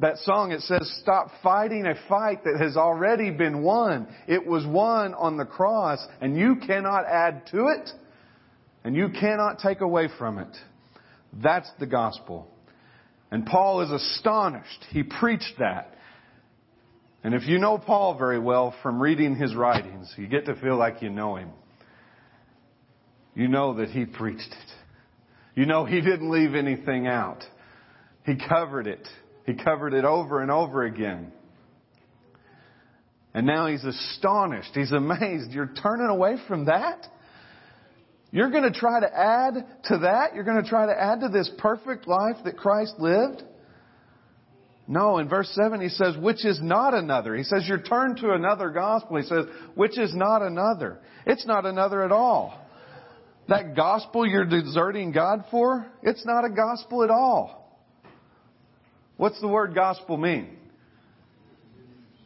That 0.00 0.18
song, 0.18 0.52
it 0.52 0.60
says, 0.60 0.88
stop 1.02 1.28
fighting 1.42 1.84
a 1.84 1.94
fight 2.08 2.44
that 2.44 2.58
has 2.60 2.76
already 2.76 3.30
been 3.30 3.62
won. 3.62 4.06
It 4.28 4.46
was 4.46 4.64
won 4.64 5.12
on 5.14 5.36
the 5.36 5.44
cross, 5.44 5.98
and 6.20 6.36
you 6.36 6.56
cannot 6.64 7.04
add 7.04 7.46
to 7.50 7.66
it, 7.66 7.90
and 8.84 8.94
you 8.94 9.08
cannot 9.08 9.58
take 9.58 9.80
away 9.80 10.08
from 10.16 10.38
it. 10.38 10.56
That's 11.32 11.70
the 11.80 11.86
gospel. 11.86 12.48
And 13.32 13.44
Paul 13.44 13.80
is 13.80 13.90
astonished. 13.90 14.86
He 14.90 15.02
preached 15.02 15.54
that. 15.58 15.94
And 17.24 17.34
if 17.34 17.48
you 17.48 17.58
know 17.58 17.76
Paul 17.76 18.16
very 18.16 18.38
well 18.38 18.74
from 18.82 19.02
reading 19.02 19.34
his 19.34 19.54
writings, 19.56 20.14
you 20.16 20.28
get 20.28 20.46
to 20.46 20.54
feel 20.54 20.76
like 20.76 21.02
you 21.02 21.10
know 21.10 21.36
him 21.36 21.50
you 23.38 23.46
know 23.46 23.74
that 23.74 23.90
he 23.90 24.04
preached 24.04 24.50
it. 24.50 24.72
You 25.54 25.64
know 25.64 25.84
he 25.84 26.00
didn't 26.00 26.28
leave 26.28 26.56
anything 26.56 27.06
out. 27.06 27.44
He 28.26 28.34
covered 28.36 28.88
it. 28.88 29.06
He 29.46 29.54
covered 29.54 29.94
it 29.94 30.04
over 30.04 30.42
and 30.42 30.50
over 30.50 30.84
again. 30.84 31.32
And 33.32 33.46
now 33.46 33.68
he's 33.68 33.84
astonished. 33.84 34.70
He's 34.74 34.90
amazed. 34.90 35.52
You're 35.52 35.72
turning 35.80 36.08
away 36.08 36.36
from 36.48 36.64
that? 36.64 37.06
You're 38.32 38.50
going 38.50 38.70
to 38.70 38.76
try 38.76 38.98
to 38.98 39.06
add 39.06 39.54
to 39.84 39.98
that? 39.98 40.34
You're 40.34 40.44
going 40.44 40.62
to 40.62 40.68
try 40.68 40.86
to 40.86 41.00
add 41.00 41.20
to 41.20 41.28
this 41.28 41.48
perfect 41.58 42.08
life 42.08 42.36
that 42.44 42.56
Christ 42.56 42.94
lived? 42.98 43.44
No, 44.88 45.18
in 45.18 45.28
verse 45.28 45.48
7 45.54 45.80
he 45.80 45.90
says, 45.90 46.16
which 46.16 46.44
is 46.44 46.58
not 46.60 46.92
another. 46.92 47.36
He 47.36 47.44
says, 47.44 47.66
you're 47.68 47.82
turned 47.82 48.16
to 48.16 48.32
another 48.32 48.70
gospel. 48.70 49.16
He 49.16 49.22
says, 49.22 49.44
which 49.76 49.96
is 49.96 50.12
not 50.12 50.42
another. 50.42 50.98
It's 51.24 51.46
not 51.46 51.66
another 51.66 52.02
at 52.02 52.10
all. 52.10 52.64
That 53.48 53.74
gospel 53.74 54.26
you're 54.26 54.44
deserting 54.44 55.10
God 55.12 55.44
for, 55.50 55.86
it's 56.02 56.24
not 56.26 56.44
a 56.44 56.50
gospel 56.50 57.02
at 57.02 57.10
all. 57.10 57.80
What's 59.16 59.40
the 59.40 59.48
word 59.48 59.74
gospel 59.74 60.16
mean? 60.16 60.56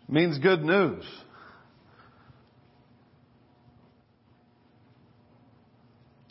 It 0.09 0.13
means 0.13 0.39
good 0.39 0.63
news. 0.63 1.05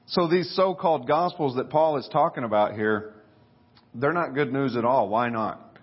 So 0.07 0.27
these 0.27 0.53
so-called 0.57 1.07
gospels 1.07 1.55
that 1.55 1.69
Paul 1.69 1.97
is 1.97 2.07
talking 2.11 2.43
about 2.43 2.73
here, 2.73 3.13
they're 3.95 4.11
not 4.11 4.33
good 4.33 4.51
news 4.51 4.75
at 4.75 4.83
all. 4.83 5.07
Why 5.07 5.29
not? 5.29 5.77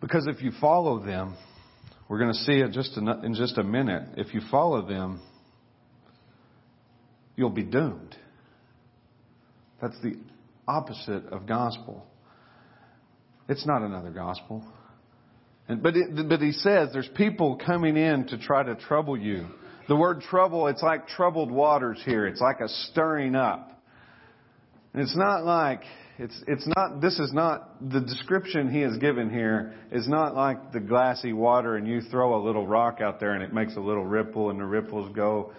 Because 0.00 0.26
if 0.26 0.42
you 0.42 0.50
follow 0.60 0.98
them, 0.98 1.36
we're 2.08 2.18
going 2.18 2.32
to 2.32 2.40
see 2.40 2.54
it 2.54 2.72
just 2.72 2.96
in 2.96 3.34
just 3.36 3.56
a 3.56 3.62
minute. 3.62 4.02
If 4.16 4.34
you 4.34 4.40
follow 4.50 4.86
them, 4.86 5.22
you'll 7.36 7.50
be 7.50 7.62
doomed. 7.62 8.16
That's 9.80 9.98
the 10.02 10.16
opposite 10.66 11.26
of 11.26 11.46
gospel. 11.46 12.06
It's 13.48 13.66
not 13.66 13.82
another 13.82 14.10
gospel. 14.10 14.64
And, 15.68 15.82
but, 15.82 15.96
it, 15.96 16.28
but 16.28 16.40
he 16.40 16.52
says 16.52 16.90
there's 16.92 17.08
people 17.14 17.60
coming 17.64 17.96
in 17.96 18.26
to 18.28 18.38
try 18.38 18.62
to 18.62 18.74
trouble 18.74 19.16
you. 19.16 19.46
The 19.88 19.96
word 19.96 20.22
trouble, 20.22 20.66
it's 20.66 20.82
like 20.82 21.06
troubled 21.08 21.50
waters 21.50 22.00
here. 22.04 22.26
It's 22.26 22.40
like 22.40 22.60
a 22.60 22.68
stirring 22.68 23.36
up. 23.36 23.80
And 24.92 25.02
it's 25.02 25.16
not 25.16 25.44
like, 25.44 25.82
it's, 26.18 26.36
it's 26.48 26.66
not, 26.76 27.00
this 27.00 27.18
is 27.18 27.32
not, 27.32 27.90
the 27.90 28.00
description 28.00 28.72
he 28.72 28.80
has 28.80 28.96
given 28.96 29.30
here 29.30 29.74
is 29.92 30.08
not 30.08 30.34
like 30.34 30.72
the 30.72 30.80
glassy 30.80 31.32
water 31.32 31.76
and 31.76 31.86
you 31.86 32.00
throw 32.00 32.40
a 32.40 32.42
little 32.42 32.66
rock 32.66 33.00
out 33.00 33.20
there 33.20 33.32
and 33.32 33.42
it 33.42 33.52
makes 33.52 33.76
a 33.76 33.80
little 33.80 34.04
ripple 34.04 34.50
and 34.50 34.58
the 34.58 34.64
ripples 34.64 35.14
go 35.14 35.52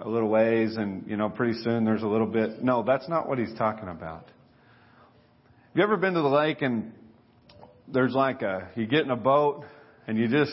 a 0.00 0.08
little 0.08 0.28
ways 0.28 0.76
and, 0.76 1.06
you 1.06 1.16
know, 1.16 1.28
pretty 1.28 1.58
soon 1.62 1.84
there's 1.84 2.02
a 2.02 2.08
little 2.08 2.26
bit. 2.26 2.62
No, 2.62 2.82
that's 2.82 3.08
not 3.08 3.28
what 3.28 3.38
he's 3.38 3.54
talking 3.56 3.88
about. 3.88 4.26
Have 4.26 5.76
you 5.76 5.82
ever 5.82 5.96
been 5.96 6.14
to 6.14 6.22
the 6.22 6.28
lake 6.28 6.62
and 6.62 6.92
there's 7.88 8.14
like 8.14 8.42
a, 8.42 8.68
you 8.76 8.86
get 8.86 9.04
in 9.04 9.10
a 9.10 9.16
boat 9.16 9.64
and 10.06 10.18
you 10.18 10.28
just 10.28 10.52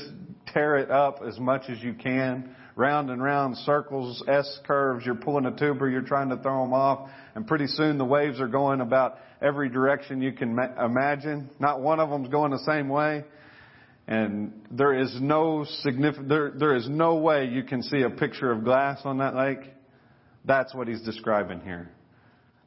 tear 0.53 0.77
it 0.77 0.91
up 0.91 1.21
as 1.27 1.39
much 1.39 1.63
as 1.69 1.81
you 1.81 1.93
can, 1.93 2.55
round 2.75 3.09
and 3.09 3.21
round 3.21 3.57
circles, 3.57 4.23
S 4.27 4.59
curves, 4.65 5.05
you're 5.05 5.15
pulling 5.15 5.45
a 5.45 5.55
tuber, 5.55 5.89
you're 5.89 6.01
trying 6.01 6.29
to 6.29 6.37
throw 6.37 6.63
them 6.63 6.73
off, 6.73 7.09
and 7.35 7.47
pretty 7.47 7.67
soon 7.67 7.97
the 7.97 8.05
waves 8.05 8.39
are 8.39 8.47
going 8.47 8.81
about 8.81 9.17
every 9.41 9.69
direction 9.69 10.21
you 10.21 10.31
can 10.31 10.53
ma- 10.53 10.85
imagine. 10.85 11.49
Not 11.59 11.81
one 11.81 11.99
of 11.99 12.09
them's 12.09 12.29
going 12.29 12.51
the 12.51 12.63
same 12.65 12.89
way 12.89 13.23
and 14.07 14.53
there 14.71 14.97
is 14.97 15.17
no 15.21 15.65
significant, 15.81 16.29
there, 16.29 16.51
there 16.51 16.75
is 16.75 16.87
no 16.87 17.15
way 17.15 17.45
you 17.45 17.63
can 17.63 17.83
see 17.83 18.01
a 18.03 18.09
picture 18.09 18.51
of 18.51 18.63
glass 18.63 19.01
on 19.03 19.17
that 19.17 19.35
lake. 19.35 19.59
That's 20.45 20.73
what 20.73 20.87
he's 20.87 21.01
describing 21.01 21.59
here. 21.59 21.91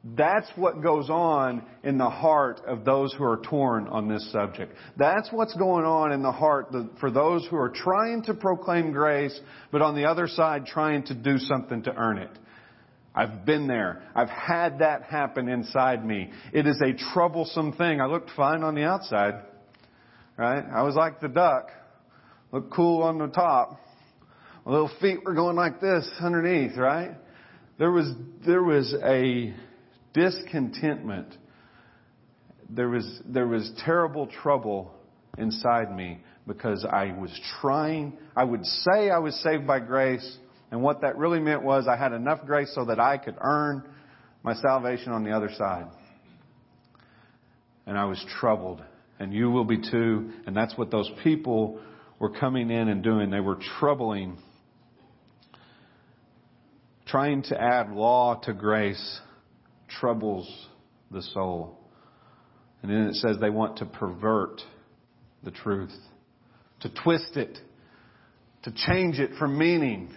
That's 0.03 0.49
what 0.55 0.81
goes 0.81 1.09
on 1.09 1.63
in 1.83 1.97
the 1.97 2.09
heart 2.09 2.61
of 2.67 2.85
those 2.85 3.13
who 3.13 3.23
are 3.23 3.37
torn 3.37 3.87
on 3.87 4.07
this 4.07 4.31
subject. 4.31 4.75
That's 4.97 5.29
what's 5.31 5.53
going 5.55 5.85
on 5.85 6.11
in 6.11 6.23
the 6.23 6.31
heart 6.31 6.73
for 6.99 7.11
those 7.11 7.45
who 7.49 7.57
are 7.57 7.69
trying 7.69 8.23
to 8.23 8.33
proclaim 8.33 8.91
grace, 8.91 9.39
but 9.71 9.81
on 9.81 9.95
the 9.95 10.05
other 10.05 10.27
side 10.27 10.65
trying 10.65 11.03
to 11.05 11.13
do 11.13 11.37
something 11.37 11.83
to 11.83 11.95
earn 11.95 12.17
it. 12.17 12.31
I've 13.13 13.45
been 13.45 13.67
there. 13.67 14.01
I've 14.15 14.29
had 14.29 14.79
that 14.79 15.03
happen 15.03 15.49
inside 15.49 16.03
me. 16.05 16.31
It 16.53 16.65
is 16.65 16.81
a 16.81 16.93
troublesome 17.13 17.73
thing. 17.73 17.99
I 17.99 18.05
looked 18.05 18.31
fine 18.35 18.63
on 18.63 18.73
the 18.73 18.83
outside. 18.83 19.43
Right? 20.41 20.65
I 20.73 20.81
was 20.81 20.95
like 20.95 21.19
the 21.19 21.27
duck. 21.27 21.69
Looked 22.51 22.73
cool 22.73 23.03
on 23.03 23.19
the 23.19 23.27
top. 23.27 23.79
My 24.65 24.71
little 24.71 24.89
feet 24.99 25.23
were 25.23 25.35
going 25.35 25.55
like 25.55 25.79
this 25.79 26.09
underneath, 26.19 26.77
right? 26.77 27.11
There 27.77 27.91
was, 27.91 28.11
there 28.43 28.63
was 28.63 28.91
a 29.03 29.53
discontentment. 30.15 31.37
There 32.71 32.89
was, 32.89 33.21
there 33.23 33.45
was 33.45 33.71
terrible 33.85 34.25
trouble 34.25 34.91
inside 35.37 35.95
me 35.95 36.21
because 36.47 36.87
I 36.91 37.15
was 37.15 37.29
trying, 37.61 38.17
I 38.35 38.43
would 38.43 38.65
say 38.65 39.11
I 39.11 39.19
was 39.19 39.35
saved 39.43 39.67
by 39.67 39.79
grace, 39.79 40.39
and 40.71 40.81
what 40.81 41.01
that 41.01 41.17
really 41.17 41.39
meant 41.39 41.61
was 41.61 41.87
I 41.87 41.97
had 41.97 42.13
enough 42.13 42.47
grace 42.47 42.71
so 42.73 42.85
that 42.85 42.99
I 42.99 43.19
could 43.19 43.35
earn 43.39 43.83
my 44.41 44.55
salvation 44.55 45.11
on 45.11 45.23
the 45.23 45.33
other 45.37 45.51
side. 45.55 45.85
and 47.85 47.95
I 47.95 48.05
was 48.05 48.25
troubled. 48.39 48.81
And 49.21 49.31
you 49.31 49.51
will 49.51 49.65
be 49.65 49.77
too. 49.77 50.31
And 50.47 50.57
that's 50.57 50.75
what 50.75 50.89
those 50.89 51.07
people 51.23 51.79
were 52.17 52.31
coming 52.31 52.71
in 52.71 52.87
and 52.87 53.03
doing. 53.03 53.29
They 53.29 53.39
were 53.39 53.59
troubling, 53.77 54.39
trying 57.05 57.43
to 57.43 57.61
add 57.61 57.91
law 57.91 58.41
to 58.45 58.53
grace 58.53 59.19
troubles 59.99 60.51
the 61.11 61.21
soul. 61.21 61.77
And 62.81 62.91
then 62.91 63.09
it 63.09 63.15
says 63.17 63.37
they 63.39 63.51
want 63.51 63.77
to 63.77 63.85
pervert 63.85 64.59
the 65.43 65.51
truth, 65.51 65.93
to 66.79 66.89
twist 67.03 67.37
it, 67.37 67.59
to 68.63 68.71
change 68.71 69.19
it 69.19 69.35
from 69.37 69.55
meaning. 69.55 70.11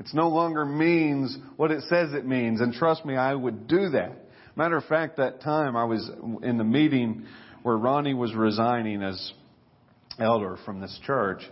It's 0.00 0.12
no 0.12 0.28
longer 0.28 0.66
means 0.66 1.34
what 1.56 1.70
it 1.70 1.82
says 1.88 2.12
it 2.12 2.26
means. 2.26 2.60
And 2.60 2.74
trust 2.74 3.06
me, 3.06 3.16
I 3.16 3.34
would 3.34 3.66
do 3.66 3.88
that. 3.88 4.18
Matter 4.54 4.76
of 4.76 4.84
fact, 4.84 5.16
that 5.16 5.40
time 5.40 5.78
I 5.78 5.84
was 5.84 6.10
in 6.42 6.58
the 6.58 6.64
meeting 6.64 7.26
where 7.62 7.76
Ronnie 7.76 8.14
was 8.14 8.34
resigning 8.34 9.02
as 9.02 9.32
elder 10.18 10.58
from 10.64 10.80
this 10.80 10.98
church. 11.04 11.42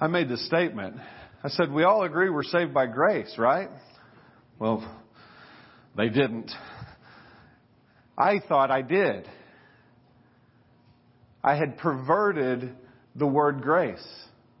I 0.00 0.06
made 0.06 0.28
this 0.28 0.44
statement. 0.46 0.96
I 1.44 1.48
said, 1.48 1.72
we 1.72 1.84
all 1.84 2.04
agree 2.04 2.30
we're 2.30 2.42
saved 2.42 2.72
by 2.72 2.86
grace, 2.86 3.34
right? 3.38 3.68
Well, 4.58 4.86
they 5.96 6.08
didn't. 6.08 6.50
I 8.16 8.40
thought 8.48 8.70
I 8.70 8.82
did. 8.82 9.28
I 11.42 11.56
had 11.56 11.78
perverted 11.78 12.74
the 13.16 13.26
word 13.26 13.62
grace. 13.62 14.06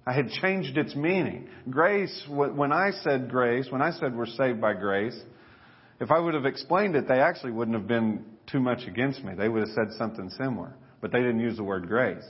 I 0.04 0.12
had 0.12 0.28
changed 0.30 0.76
its 0.76 0.96
meaning. 0.96 1.48
Grace, 1.70 2.26
when 2.28 2.72
I 2.72 2.90
said 3.02 3.30
grace, 3.30 3.68
when 3.70 3.80
I 3.82 3.92
said 3.92 4.16
we're 4.16 4.26
saved 4.26 4.60
by 4.60 4.74
grace, 4.74 5.18
if 6.00 6.10
I 6.10 6.18
would 6.18 6.34
have 6.34 6.46
explained 6.46 6.96
it, 6.96 7.06
they 7.06 7.20
actually 7.20 7.52
wouldn't 7.52 7.76
have 7.76 7.86
been 7.86 8.24
too 8.52 8.60
much 8.60 8.86
against 8.86 9.24
me. 9.24 9.34
They 9.34 9.48
would 9.48 9.66
have 9.66 9.74
said 9.74 9.96
something 9.98 10.30
similar. 10.30 10.74
But 11.00 11.10
they 11.10 11.18
didn't 11.18 11.40
use 11.40 11.56
the 11.56 11.64
word 11.64 11.88
grace. 11.88 12.24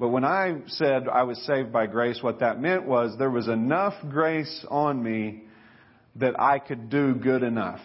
But 0.00 0.08
when 0.08 0.24
I 0.24 0.62
said 0.66 1.06
I 1.08 1.22
was 1.22 1.38
saved 1.46 1.72
by 1.72 1.86
grace, 1.86 2.20
what 2.20 2.40
that 2.40 2.60
meant 2.60 2.84
was 2.86 3.16
there 3.18 3.30
was 3.30 3.46
enough 3.46 3.94
grace 4.10 4.66
on 4.68 5.00
me 5.00 5.44
that 6.16 6.38
I 6.40 6.58
could 6.58 6.90
do 6.90 7.14
good 7.14 7.42
enough. 7.42 7.80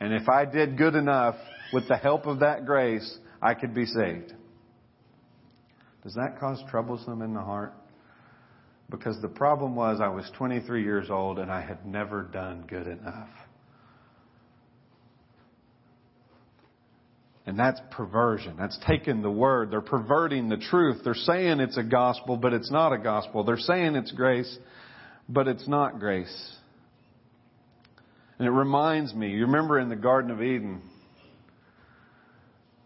And 0.00 0.12
if 0.12 0.28
I 0.28 0.44
did 0.46 0.76
good 0.76 0.96
enough 0.96 1.36
with 1.72 1.86
the 1.86 1.96
help 1.96 2.26
of 2.26 2.40
that 2.40 2.66
grace, 2.66 3.18
I 3.40 3.54
could 3.54 3.74
be 3.74 3.86
saved. 3.86 4.32
Does 6.02 6.14
that 6.14 6.40
cause 6.40 6.62
troublesome 6.70 7.22
in 7.22 7.34
the 7.34 7.40
heart? 7.40 7.74
Because 8.90 9.20
the 9.22 9.28
problem 9.28 9.76
was 9.76 10.00
I 10.00 10.08
was 10.08 10.28
23 10.36 10.82
years 10.82 11.10
old 11.10 11.38
and 11.38 11.50
I 11.52 11.60
had 11.60 11.86
never 11.86 12.22
done 12.22 12.64
good 12.66 12.88
enough. 12.88 13.28
And 17.50 17.58
that's 17.58 17.80
perversion. 17.90 18.54
That's 18.56 18.78
taking 18.86 19.22
the 19.22 19.30
word. 19.30 19.72
They're 19.72 19.80
perverting 19.80 20.48
the 20.48 20.56
truth. 20.56 21.00
They're 21.02 21.14
saying 21.14 21.58
it's 21.58 21.76
a 21.76 21.82
gospel, 21.82 22.36
but 22.36 22.52
it's 22.52 22.70
not 22.70 22.92
a 22.92 22.98
gospel. 22.98 23.42
They're 23.42 23.56
saying 23.56 23.96
it's 23.96 24.12
grace, 24.12 24.56
but 25.28 25.48
it's 25.48 25.66
not 25.66 25.98
grace. 25.98 26.56
And 28.38 28.46
it 28.46 28.52
reminds 28.52 29.12
me, 29.14 29.30
you 29.30 29.46
remember 29.46 29.80
in 29.80 29.88
the 29.88 29.96
Garden 29.96 30.30
of 30.30 30.40
Eden 30.40 30.80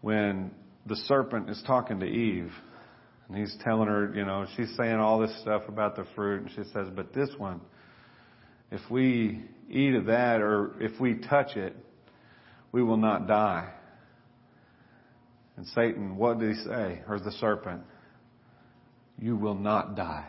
when 0.01 0.49
the 0.87 0.95
serpent 0.95 1.47
is 1.51 1.61
talking 1.67 1.99
to 1.99 2.07
Eve 2.07 2.51
and 3.27 3.37
he's 3.37 3.55
telling 3.63 3.87
her, 3.87 4.11
you 4.15 4.25
know, 4.25 4.47
she's 4.57 4.75
saying 4.75 4.95
all 4.95 5.19
this 5.19 5.41
stuff 5.41 5.61
about 5.67 5.95
the 5.95 6.07
fruit 6.15 6.41
and 6.41 6.49
she 6.49 6.63
says, 6.73 6.87
but 6.95 7.13
this 7.13 7.29
one, 7.37 7.61
if 8.71 8.81
we 8.89 9.43
eat 9.69 9.93
of 9.93 10.07
that 10.07 10.41
or 10.41 10.71
if 10.81 10.99
we 10.99 11.19
touch 11.19 11.55
it, 11.55 11.75
we 12.71 12.81
will 12.81 12.97
not 12.97 13.27
die. 13.27 13.71
And 15.57 15.65
Satan, 15.67 16.17
what 16.17 16.39
did 16.39 16.55
he 16.55 16.63
say? 16.63 17.01
Or 17.07 17.19
the 17.19 17.31
serpent? 17.39 17.81
You 19.19 19.37
will 19.37 19.55
not 19.55 19.95
die. 19.95 20.27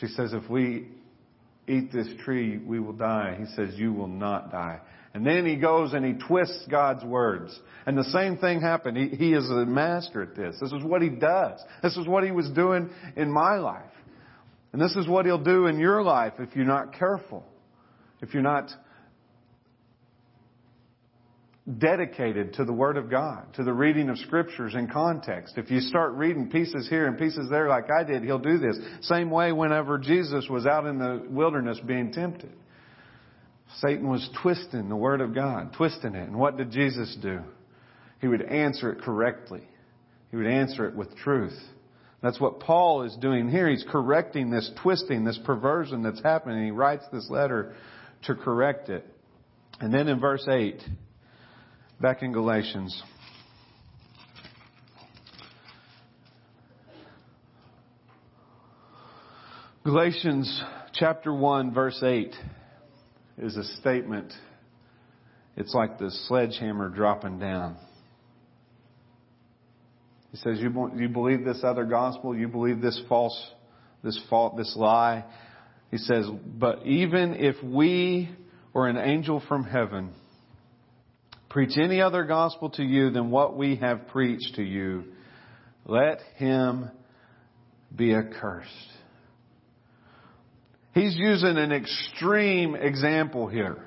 She 0.00 0.06
says, 0.06 0.32
if 0.32 0.48
we 0.48 0.88
eat 1.66 1.92
this 1.92 2.08
tree, 2.24 2.58
we 2.58 2.80
will 2.80 2.92
die. 2.92 3.36
He 3.38 3.46
says, 3.54 3.74
you 3.74 3.92
will 3.92 4.08
not 4.08 4.50
die. 4.50 4.80
And 5.14 5.26
then 5.26 5.46
he 5.46 5.56
goes 5.56 5.92
and 5.92 6.04
he 6.04 6.14
twists 6.26 6.66
God's 6.70 7.04
words. 7.04 7.58
And 7.86 7.96
the 7.96 8.04
same 8.04 8.36
thing 8.38 8.60
happened. 8.60 8.96
He, 8.96 9.08
he 9.08 9.32
is 9.32 9.48
a 9.50 9.66
master 9.66 10.22
at 10.22 10.36
this. 10.36 10.56
This 10.60 10.72
is 10.72 10.82
what 10.82 11.02
he 11.02 11.08
does. 11.08 11.60
This 11.82 11.96
is 11.96 12.06
what 12.06 12.24
he 12.24 12.30
was 12.30 12.48
doing 12.50 12.90
in 13.16 13.30
my 13.30 13.56
life. 13.56 13.82
And 14.72 14.80
this 14.80 14.94
is 14.96 15.08
what 15.08 15.26
he'll 15.26 15.42
do 15.42 15.66
in 15.66 15.78
your 15.78 16.02
life 16.02 16.34
if 16.38 16.54
you're 16.54 16.66
not 16.66 16.94
careful. 16.94 17.44
If 18.20 18.34
you're 18.34 18.42
not 18.42 18.70
dedicated 21.76 22.54
to 22.54 22.64
the 22.64 22.72
Word 22.72 22.96
of 22.96 23.10
God, 23.10 23.52
to 23.54 23.64
the 23.64 23.72
reading 23.72 24.08
of 24.08 24.18
Scriptures 24.18 24.74
in 24.74 24.88
context. 24.88 25.58
If 25.58 25.70
you 25.70 25.80
start 25.80 26.14
reading 26.14 26.50
pieces 26.50 26.88
here 26.88 27.06
and 27.06 27.18
pieces 27.18 27.48
there 27.50 27.68
like 27.68 27.90
I 27.90 28.04
did, 28.04 28.22
He'll 28.24 28.38
do 28.38 28.58
this. 28.58 28.78
Same 29.02 29.30
way 29.30 29.52
whenever 29.52 29.98
Jesus 29.98 30.46
was 30.48 30.66
out 30.66 30.86
in 30.86 30.98
the 30.98 31.26
wilderness 31.28 31.78
being 31.86 32.12
tempted. 32.12 32.52
Satan 33.80 34.08
was 34.08 34.28
twisting 34.42 34.88
the 34.88 34.96
Word 34.96 35.20
of 35.20 35.34
God, 35.34 35.74
twisting 35.76 36.14
it. 36.14 36.28
And 36.28 36.38
what 36.38 36.56
did 36.56 36.70
Jesus 36.70 37.16
do? 37.20 37.40
He 38.20 38.28
would 38.28 38.42
answer 38.42 38.92
it 38.92 39.02
correctly. 39.02 39.62
He 40.30 40.36
would 40.36 40.46
answer 40.46 40.88
it 40.88 40.94
with 40.94 41.14
truth. 41.16 41.58
That's 42.22 42.40
what 42.40 42.60
Paul 42.60 43.02
is 43.02 43.16
doing 43.20 43.48
here. 43.48 43.68
He's 43.68 43.84
correcting 43.88 44.50
this 44.50 44.70
twisting, 44.82 45.24
this 45.24 45.38
perversion 45.44 46.02
that's 46.02 46.22
happening. 46.22 46.64
He 46.64 46.70
writes 46.70 47.04
this 47.12 47.28
letter 47.30 47.74
to 48.24 48.34
correct 48.34 48.88
it. 48.88 49.06
And 49.80 49.94
then 49.94 50.08
in 50.08 50.18
verse 50.18 50.46
8, 50.50 50.82
Back 52.00 52.22
in 52.22 52.30
Galatians. 52.30 53.02
Galatians 59.82 60.62
chapter 60.92 61.34
1 61.34 61.74
verse 61.74 62.00
8 62.00 62.36
is 63.38 63.56
a 63.56 63.64
statement. 63.80 64.32
It's 65.56 65.74
like 65.74 65.98
the 65.98 66.12
sledgehammer 66.28 66.88
dropping 66.88 67.40
down. 67.40 67.76
He 70.30 70.36
says, 70.36 70.60
you, 70.60 70.92
you 70.94 71.08
believe 71.08 71.44
this 71.44 71.64
other 71.64 71.84
gospel? 71.84 72.36
You 72.36 72.46
believe 72.46 72.80
this 72.80 73.00
false, 73.08 73.50
this 74.04 74.20
fault, 74.30 74.56
this 74.56 74.72
lie? 74.76 75.24
He 75.90 75.98
says, 75.98 76.26
but 76.46 76.86
even 76.86 77.34
if 77.34 77.56
we 77.60 78.30
or 78.72 78.86
an 78.86 78.98
angel 78.98 79.42
from 79.48 79.64
heaven 79.64 80.12
preach 81.48 81.76
any 81.78 82.00
other 82.00 82.24
gospel 82.24 82.70
to 82.70 82.82
you 82.82 83.10
than 83.10 83.30
what 83.30 83.56
we 83.56 83.76
have 83.76 84.08
preached 84.08 84.56
to 84.56 84.62
you, 84.62 85.04
let 85.86 86.20
him 86.36 86.90
be 87.94 88.14
accursed. 88.14 88.68
He's 90.92 91.16
using 91.16 91.56
an 91.56 91.72
extreme 91.72 92.74
example 92.74 93.46
here. 93.46 93.84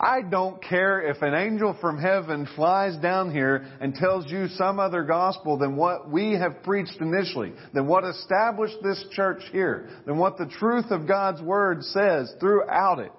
I 0.00 0.22
don't 0.22 0.62
care 0.64 1.02
if 1.02 1.20
an 1.20 1.34
angel 1.34 1.76
from 1.78 2.00
heaven 2.00 2.48
flies 2.56 2.96
down 2.96 3.30
here 3.32 3.66
and 3.82 3.94
tells 3.94 4.30
you 4.30 4.48
some 4.48 4.80
other 4.80 5.04
gospel 5.04 5.58
than 5.58 5.76
what 5.76 6.10
we 6.10 6.32
have 6.32 6.62
preached 6.62 6.96
initially, 7.00 7.52
than 7.74 7.86
what 7.86 8.04
established 8.04 8.76
this 8.82 9.04
church 9.12 9.42
here, 9.52 9.90
than 10.06 10.16
what 10.16 10.38
the 10.38 10.46
truth 10.46 10.86
of 10.90 11.06
God's 11.06 11.42
Word 11.42 11.84
says 11.84 12.32
throughout 12.40 12.98
it. 12.98 13.12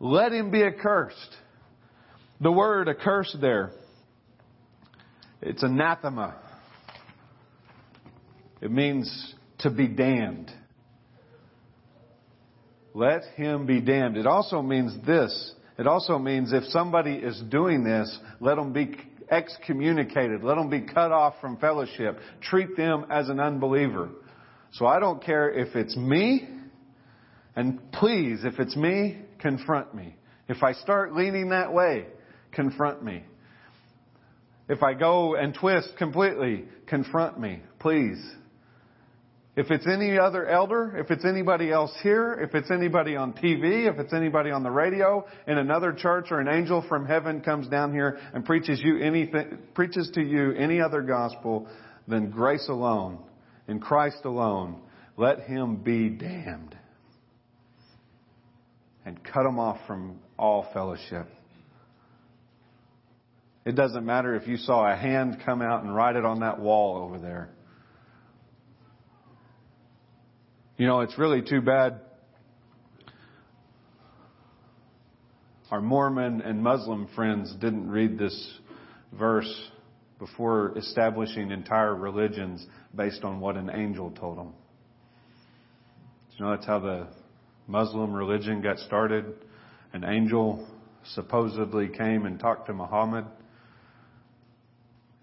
Let 0.00 0.32
him 0.32 0.50
be 0.50 0.64
accursed. 0.64 1.36
The 2.40 2.52
word 2.52 2.88
accursed 2.88 3.40
there, 3.40 3.72
it's 5.40 5.62
anathema. 5.62 6.36
It 8.60 8.70
means 8.70 9.34
to 9.58 9.70
be 9.70 9.86
damned. 9.86 10.50
Let 12.94 13.24
him 13.36 13.66
be 13.66 13.80
damned. 13.80 14.16
It 14.16 14.26
also 14.26 14.62
means 14.62 14.96
this. 15.06 15.54
It 15.78 15.86
also 15.86 16.18
means 16.18 16.52
if 16.52 16.64
somebody 16.64 17.14
is 17.14 17.40
doing 17.50 17.84
this, 17.84 18.18
let 18.40 18.56
them 18.56 18.72
be 18.72 18.96
excommunicated. 19.30 20.42
Let 20.42 20.56
them 20.56 20.70
be 20.70 20.80
cut 20.80 21.12
off 21.12 21.34
from 21.40 21.58
fellowship. 21.58 22.18
Treat 22.40 22.76
them 22.76 23.06
as 23.10 23.28
an 23.28 23.40
unbeliever. 23.40 24.10
So 24.72 24.86
I 24.86 24.98
don't 25.00 25.22
care 25.22 25.50
if 25.50 25.74
it's 25.74 25.96
me, 25.96 26.48
and 27.54 27.92
please, 27.92 28.40
if 28.44 28.58
it's 28.58 28.76
me, 28.76 29.18
confront 29.38 29.94
me. 29.94 30.16
If 30.48 30.62
I 30.62 30.72
start 30.72 31.14
leaning 31.14 31.50
that 31.50 31.72
way, 31.72 32.06
confront 32.52 33.04
me. 33.04 33.22
If 34.68 34.82
I 34.82 34.94
go 34.94 35.36
and 35.36 35.54
twist 35.54 35.90
completely, 35.96 36.64
confront 36.86 37.38
me, 37.38 37.62
please. 37.78 38.18
If 39.56 39.70
it's 39.70 39.86
any 39.86 40.18
other 40.18 40.46
elder, 40.46 40.98
if 40.98 41.10
it's 41.10 41.24
anybody 41.24 41.72
else 41.72 41.90
here, 42.02 42.34
if 42.34 42.54
it's 42.54 42.70
anybody 42.70 43.16
on 43.16 43.32
TV, 43.32 43.90
if 43.90 43.98
it's 43.98 44.12
anybody 44.12 44.50
on 44.50 44.62
the 44.62 44.70
radio 44.70 45.26
in 45.46 45.56
another 45.56 45.94
church 45.94 46.26
or 46.30 46.40
an 46.40 46.48
angel 46.48 46.84
from 46.88 47.06
heaven 47.06 47.40
comes 47.40 47.66
down 47.68 47.92
here 47.92 48.18
and 48.34 48.44
preaches 48.44 48.80
you 48.82 48.98
anything, 48.98 49.58
preaches 49.74 50.10
to 50.14 50.20
you 50.20 50.52
any 50.52 50.80
other 50.80 51.00
gospel 51.00 51.66
than 52.06 52.30
grace 52.30 52.68
alone, 52.68 53.18
in 53.66 53.80
Christ 53.80 54.24
alone, 54.24 54.80
let 55.16 55.40
him 55.40 55.76
be 55.76 56.10
damned. 56.10 56.76
And 59.06 59.22
cut 59.24 59.46
him 59.46 59.58
off 59.58 59.78
from 59.86 60.18
all 60.38 60.68
fellowship. 60.74 61.28
It 63.66 63.74
doesn't 63.74 64.06
matter 64.06 64.34
if 64.34 64.48
you 64.48 64.56
saw 64.56 64.90
a 64.90 64.96
hand 64.96 65.42
come 65.44 65.60
out 65.60 65.82
and 65.82 65.94
write 65.94 66.16
it 66.16 66.24
on 66.24 66.40
that 66.40 66.58
wall 66.58 66.96
over 66.96 67.18
there. 67.18 67.50
You 70.78 70.86
know, 70.86 71.00
it's 71.00 71.18
really 71.18 71.42
too 71.42 71.60
bad 71.60 72.00
our 75.70 75.80
Mormon 75.80 76.40
and 76.42 76.62
Muslim 76.62 77.08
friends 77.14 77.52
didn't 77.56 77.90
read 77.90 78.18
this 78.18 78.58
verse 79.12 79.70
before 80.18 80.76
establishing 80.78 81.50
entire 81.50 81.94
religions 81.94 82.64
based 82.94 83.24
on 83.24 83.40
what 83.40 83.56
an 83.56 83.70
angel 83.70 84.10
told 84.12 84.38
them. 84.38 84.52
You 86.38 86.44
know, 86.44 86.52
that's 86.52 86.66
how 86.66 86.78
the 86.78 87.08
Muslim 87.66 88.12
religion 88.12 88.62
got 88.62 88.78
started. 88.78 89.26
An 89.92 90.04
angel 90.04 90.66
supposedly 91.14 91.88
came 91.88 92.26
and 92.26 92.38
talked 92.38 92.66
to 92.68 92.72
Muhammad. 92.72 93.24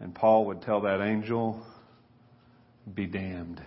And 0.04 0.14
Paul 0.14 0.48
would 0.48 0.62
tell 0.62 0.82
that 0.82 1.00
angel, 1.00 1.66
be 2.94 3.06
damned. 3.06 3.62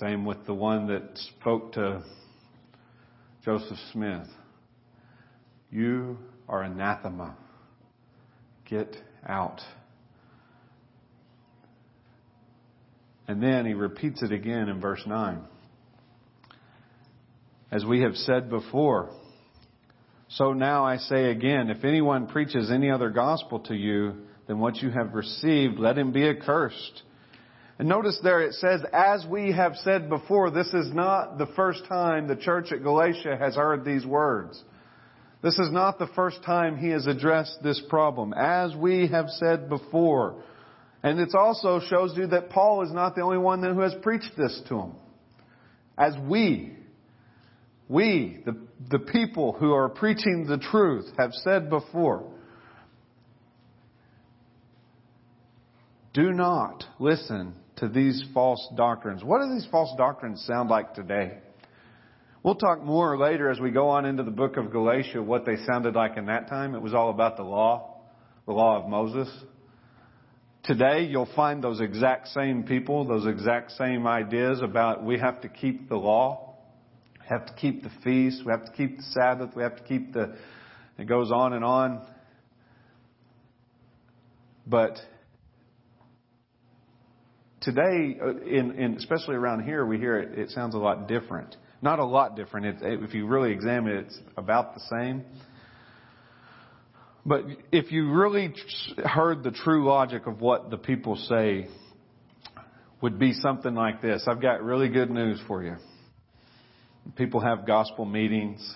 Same 0.00 0.24
with 0.24 0.46
the 0.46 0.54
one 0.54 0.86
that 0.86 1.10
spoke 1.38 1.74
to 1.74 2.02
Joseph 3.44 3.76
Smith. 3.92 4.26
You 5.70 6.16
are 6.48 6.62
anathema. 6.62 7.36
Get 8.64 8.96
out. 9.28 9.60
And 13.28 13.42
then 13.42 13.66
he 13.66 13.74
repeats 13.74 14.22
it 14.22 14.32
again 14.32 14.70
in 14.70 14.80
verse 14.80 15.02
9. 15.06 15.42
As 17.70 17.84
we 17.84 18.00
have 18.00 18.14
said 18.14 18.48
before, 18.48 19.10
so 20.28 20.54
now 20.54 20.86
I 20.86 20.96
say 20.96 21.30
again, 21.30 21.68
if 21.68 21.84
anyone 21.84 22.26
preaches 22.26 22.70
any 22.70 22.90
other 22.90 23.10
gospel 23.10 23.60
to 23.60 23.74
you 23.74 24.22
than 24.46 24.58
what 24.58 24.76
you 24.76 24.90
have 24.90 25.14
received, 25.14 25.78
let 25.78 25.98
him 25.98 26.12
be 26.12 26.28
accursed. 26.28 27.02
And 27.78 27.88
notice 27.88 28.18
there 28.22 28.40
it 28.40 28.54
says, 28.54 28.80
as 28.92 29.26
we 29.28 29.52
have 29.52 29.76
said 29.76 30.08
before, 30.08 30.50
this 30.50 30.72
is 30.72 30.92
not 30.94 31.36
the 31.36 31.48
first 31.56 31.84
time 31.88 32.26
the 32.26 32.36
church 32.36 32.72
at 32.72 32.82
Galatia 32.82 33.36
has 33.38 33.56
heard 33.56 33.84
these 33.84 34.06
words. 34.06 34.62
This 35.42 35.58
is 35.58 35.70
not 35.70 35.98
the 35.98 36.08
first 36.08 36.42
time 36.42 36.78
he 36.78 36.88
has 36.90 37.06
addressed 37.06 37.62
this 37.62 37.80
problem. 37.88 38.32
As 38.32 38.74
we 38.74 39.08
have 39.08 39.28
said 39.28 39.68
before. 39.68 40.42
And 41.02 41.20
it 41.20 41.34
also 41.34 41.80
shows 41.80 42.16
you 42.16 42.28
that 42.28 42.50
Paul 42.50 42.82
is 42.82 42.92
not 42.92 43.14
the 43.14 43.20
only 43.20 43.38
one 43.38 43.62
who 43.62 43.80
has 43.80 43.94
preached 44.02 44.32
this 44.36 44.60
to 44.68 44.74
them. 44.74 44.92
As 45.98 46.14
we, 46.26 46.72
we, 47.88 48.38
the, 48.44 48.56
the 48.90 48.98
people 48.98 49.52
who 49.52 49.72
are 49.72 49.88
preaching 49.88 50.46
the 50.48 50.58
truth, 50.58 51.06
have 51.18 51.32
said 51.32 51.68
before. 51.70 52.24
Do 56.16 56.32
not 56.32 56.82
listen 56.98 57.52
to 57.76 57.88
these 57.88 58.24
false 58.32 58.66
doctrines. 58.74 59.22
What 59.22 59.42
do 59.42 59.52
these 59.52 59.68
false 59.70 59.94
doctrines 59.98 60.42
sound 60.46 60.70
like 60.70 60.94
today? 60.94 61.36
We'll 62.42 62.54
talk 62.54 62.82
more 62.82 63.18
later 63.18 63.50
as 63.50 63.60
we 63.60 63.70
go 63.70 63.90
on 63.90 64.06
into 64.06 64.22
the 64.22 64.30
book 64.30 64.56
of 64.56 64.72
Galatia 64.72 65.22
what 65.22 65.44
they 65.44 65.56
sounded 65.66 65.94
like 65.94 66.16
in 66.16 66.24
that 66.26 66.48
time. 66.48 66.74
It 66.74 66.80
was 66.80 66.94
all 66.94 67.10
about 67.10 67.36
the 67.36 67.42
law, 67.42 68.00
the 68.46 68.52
law 68.52 68.82
of 68.82 68.88
Moses. 68.88 69.28
Today, 70.64 71.02
you'll 71.04 71.28
find 71.36 71.62
those 71.62 71.82
exact 71.82 72.28
same 72.28 72.62
people, 72.62 73.04
those 73.04 73.26
exact 73.26 73.72
same 73.72 74.06
ideas 74.06 74.62
about 74.62 75.04
we 75.04 75.18
have 75.18 75.42
to 75.42 75.50
keep 75.50 75.90
the 75.90 75.96
law, 75.96 76.54
we 77.20 77.26
have 77.28 77.44
to 77.44 77.52
keep 77.60 77.82
the 77.82 77.92
feast, 78.02 78.40
we 78.42 78.52
have 78.52 78.64
to 78.64 78.72
keep 78.72 78.96
the 78.96 79.04
Sabbath, 79.12 79.50
we 79.54 79.62
have 79.62 79.76
to 79.76 79.82
keep 79.82 80.14
the, 80.14 80.34
it 80.96 81.06
goes 81.06 81.30
on 81.30 81.52
and 81.52 81.62
on. 81.62 82.06
But 84.66 84.98
today, 87.66 88.16
uh, 88.22 88.28
in, 88.38 88.72
in, 88.78 88.94
especially 88.94 89.34
around 89.34 89.64
here, 89.64 89.84
we 89.84 89.98
hear 89.98 90.18
it, 90.18 90.38
it 90.38 90.50
sounds 90.50 90.74
a 90.74 90.78
lot 90.78 91.08
different. 91.08 91.54
Not 91.82 91.98
a 91.98 92.04
lot 92.04 92.36
different. 92.36 92.82
It, 92.82 93.02
if 93.02 93.12
you 93.12 93.26
really 93.26 93.52
examine 93.52 93.92
it, 93.92 94.06
it's 94.06 94.18
about 94.38 94.74
the 94.74 94.80
same. 94.88 95.24
But 97.26 97.42
if 97.72 97.90
you 97.90 98.12
really 98.12 98.54
heard 99.04 99.42
the 99.42 99.50
true 99.50 99.84
logic 99.84 100.26
of 100.26 100.40
what 100.40 100.70
the 100.70 100.78
people 100.78 101.16
say, 101.16 101.68
would 103.02 103.18
be 103.18 103.32
something 103.34 103.74
like 103.74 104.00
this. 104.00 104.24
I've 104.26 104.40
got 104.40 104.62
really 104.62 104.88
good 104.88 105.10
news 105.10 105.40
for 105.46 105.62
you. 105.62 105.76
People 107.16 107.40
have 107.40 107.66
gospel 107.66 108.04
meetings, 108.04 108.74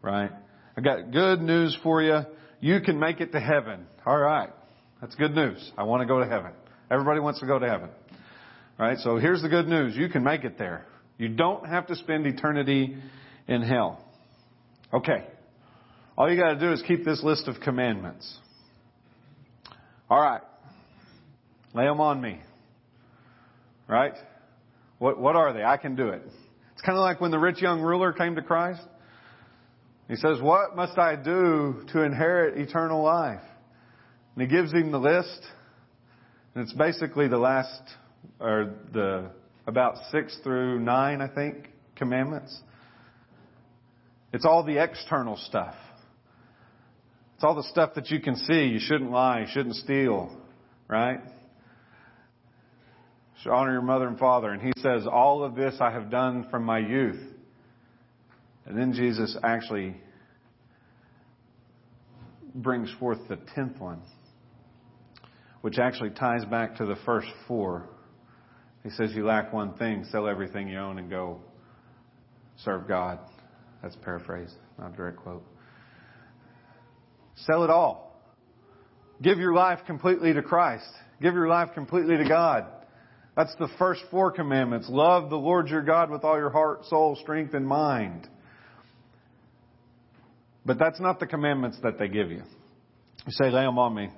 right? 0.00 0.30
I've 0.76 0.84
got 0.84 1.10
good 1.10 1.40
news 1.40 1.76
for 1.82 2.02
you. 2.02 2.20
You 2.60 2.80
can 2.80 2.98
make 2.98 3.20
it 3.20 3.32
to 3.32 3.40
heaven. 3.40 3.86
All 4.06 4.18
right. 4.18 4.50
That's 5.00 5.14
good 5.16 5.34
news. 5.34 5.72
I 5.76 5.82
want 5.84 6.02
to 6.02 6.06
go 6.06 6.20
to 6.20 6.26
heaven. 6.26 6.52
Everybody 6.90 7.20
wants 7.20 7.40
to 7.40 7.46
go 7.46 7.58
to 7.58 7.68
heaven. 7.68 7.90
Right? 8.78 8.98
So 8.98 9.18
here's 9.18 9.42
the 9.42 9.48
good 9.48 9.68
news. 9.68 9.94
You 9.96 10.08
can 10.08 10.24
make 10.24 10.44
it 10.44 10.58
there. 10.58 10.86
You 11.18 11.28
don't 11.28 11.66
have 11.68 11.86
to 11.88 11.96
spend 11.96 12.26
eternity 12.26 12.96
in 13.46 13.62
hell. 13.62 14.04
Okay. 14.92 15.26
All 16.16 16.30
you 16.30 16.40
got 16.40 16.54
to 16.54 16.60
do 16.60 16.72
is 16.72 16.82
keep 16.86 17.04
this 17.04 17.22
list 17.22 17.46
of 17.46 17.60
commandments. 17.60 18.38
All 20.08 20.20
right. 20.20 20.40
Lay 21.74 21.84
them 21.84 22.00
on 22.00 22.20
me. 22.20 22.40
Right? 23.86 24.14
What, 24.98 25.18
what 25.18 25.36
are 25.36 25.52
they? 25.52 25.62
I 25.62 25.76
can 25.76 25.94
do 25.94 26.08
it. 26.08 26.22
It's 26.72 26.82
kind 26.82 26.96
of 26.96 27.02
like 27.02 27.20
when 27.20 27.30
the 27.30 27.38
rich 27.38 27.60
young 27.60 27.80
ruler 27.80 28.12
came 28.12 28.34
to 28.36 28.42
Christ. 28.42 28.80
He 30.08 30.16
says, 30.16 30.40
What 30.40 30.74
must 30.74 30.98
I 30.98 31.16
do 31.16 31.84
to 31.92 32.02
inherit 32.02 32.58
eternal 32.58 33.02
life? 33.02 33.42
And 34.34 34.42
he 34.42 34.48
gives 34.48 34.72
him 34.72 34.90
the 34.90 34.98
list. 34.98 35.40
And 36.54 36.64
it's 36.64 36.72
basically 36.72 37.28
the 37.28 37.38
last, 37.38 37.82
or 38.40 38.74
the, 38.92 39.30
about 39.66 39.96
six 40.10 40.36
through 40.42 40.80
nine, 40.80 41.20
I 41.20 41.28
think, 41.28 41.68
commandments. 41.96 42.58
It's 44.32 44.44
all 44.44 44.64
the 44.64 44.82
external 44.82 45.36
stuff. 45.36 45.74
It's 47.34 47.44
all 47.44 47.54
the 47.54 47.68
stuff 47.70 47.94
that 47.94 48.10
you 48.10 48.20
can 48.20 48.36
see. 48.36 48.64
You 48.64 48.80
shouldn't 48.80 49.10
lie. 49.10 49.40
You 49.40 49.46
shouldn't 49.50 49.76
steal. 49.76 50.36
Right? 50.88 51.20
should 53.42 53.52
honor 53.52 53.72
your 53.72 53.82
mother 53.82 54.06
and 54.06 54.18
father. 54.18 54.50
And 54.50 54.60
he 54.60 54.72
says, 54.80 55.06
all 55.10 55.42
of 55.42 55.54
this 55.54 55.74
I 55.80 55.90
have 55.90 56.10
done 56.10 56.46
from 56.50 56.64
my 56.64 56.78
youth. 56.78 57.20
And 58.66 58.76
then 58.76 58.92
Jesus 58.92 59.36
actually 59.42 59.96
brings 62.54 62.92
forth 62.98 63.18
the 63.28 63.38
tenth 63.54 63.78
one 63.78 64.02
which 65.60 65.78
actually 65.78 66.10
ties 66.10 66.44
back 66.44 66.76
to 66.76 66.86
the 66.86 66.96
first 67.04 67.28
four. 67.46 67.88
He 68.82 68.90
says, 68.90 69.12
You 69.14 69.26
lack 69.26 69.52
one 69.52 69.74
thing, 69.74 70.04
sell 70.10 70.26
everything 70.26 70.68
you 70.68 70.78
own 70.78 70.98
and 70.98 71.10
go 71.10 71.40
serve 72.64 72.88
God. 72.88 73.18
That's 73.82 73.96
paraphrased, 73.96 74.54
not 74.78 74.92
a 74.92 74.96
direct 74.96 75.18
quote. 75.18 75.44
Sell 77.36 77.64
it 77.64 77.70
all. 77.70 78.20
Give 79.22 79.38
your 79.38 79.54
life 79.54 79.80
completely 79.86 80.32
to 80.32 80.42
Christ. 80.42 80.88
Give 81.20 81.34
your 81.34 81.48
life 81.48 81.70
completely 81.74 82.16
to 82.16 82.28
God. 82.28 82.66
That's 83.36 83.54
the 83.58 83.68
first 83.78 84.02
four 84.10 84.32
commandments. 84.32 84.88
Love 84.90 85.30
the 85.30 85.36
Lord 85.36 85.68
your 85.68 85.82
God 85.82 86.10
with 86.10 86.24
all 86.24 86.36
your 86.36 86.50
heart, 86.50 86.84
soul, 86.86 87.16
strength, 87.20 87.54
and 87.54 87.66
mind. 87.66 88.28
But 90.64 90.78
that's 90.78 91.00
not 91.00 91.20
the 91.20 91.26
commandments 91.26 91.78
that 91.82 91.98
they 91.98 92.08
give 92.08 92.30
you. 92.30 92.42
You 93.26 93.32
say, 93.32 93.50
lay 93.50 93.62
them 93.62 93.78
on 93.78 93.94
me. 93.94 94.10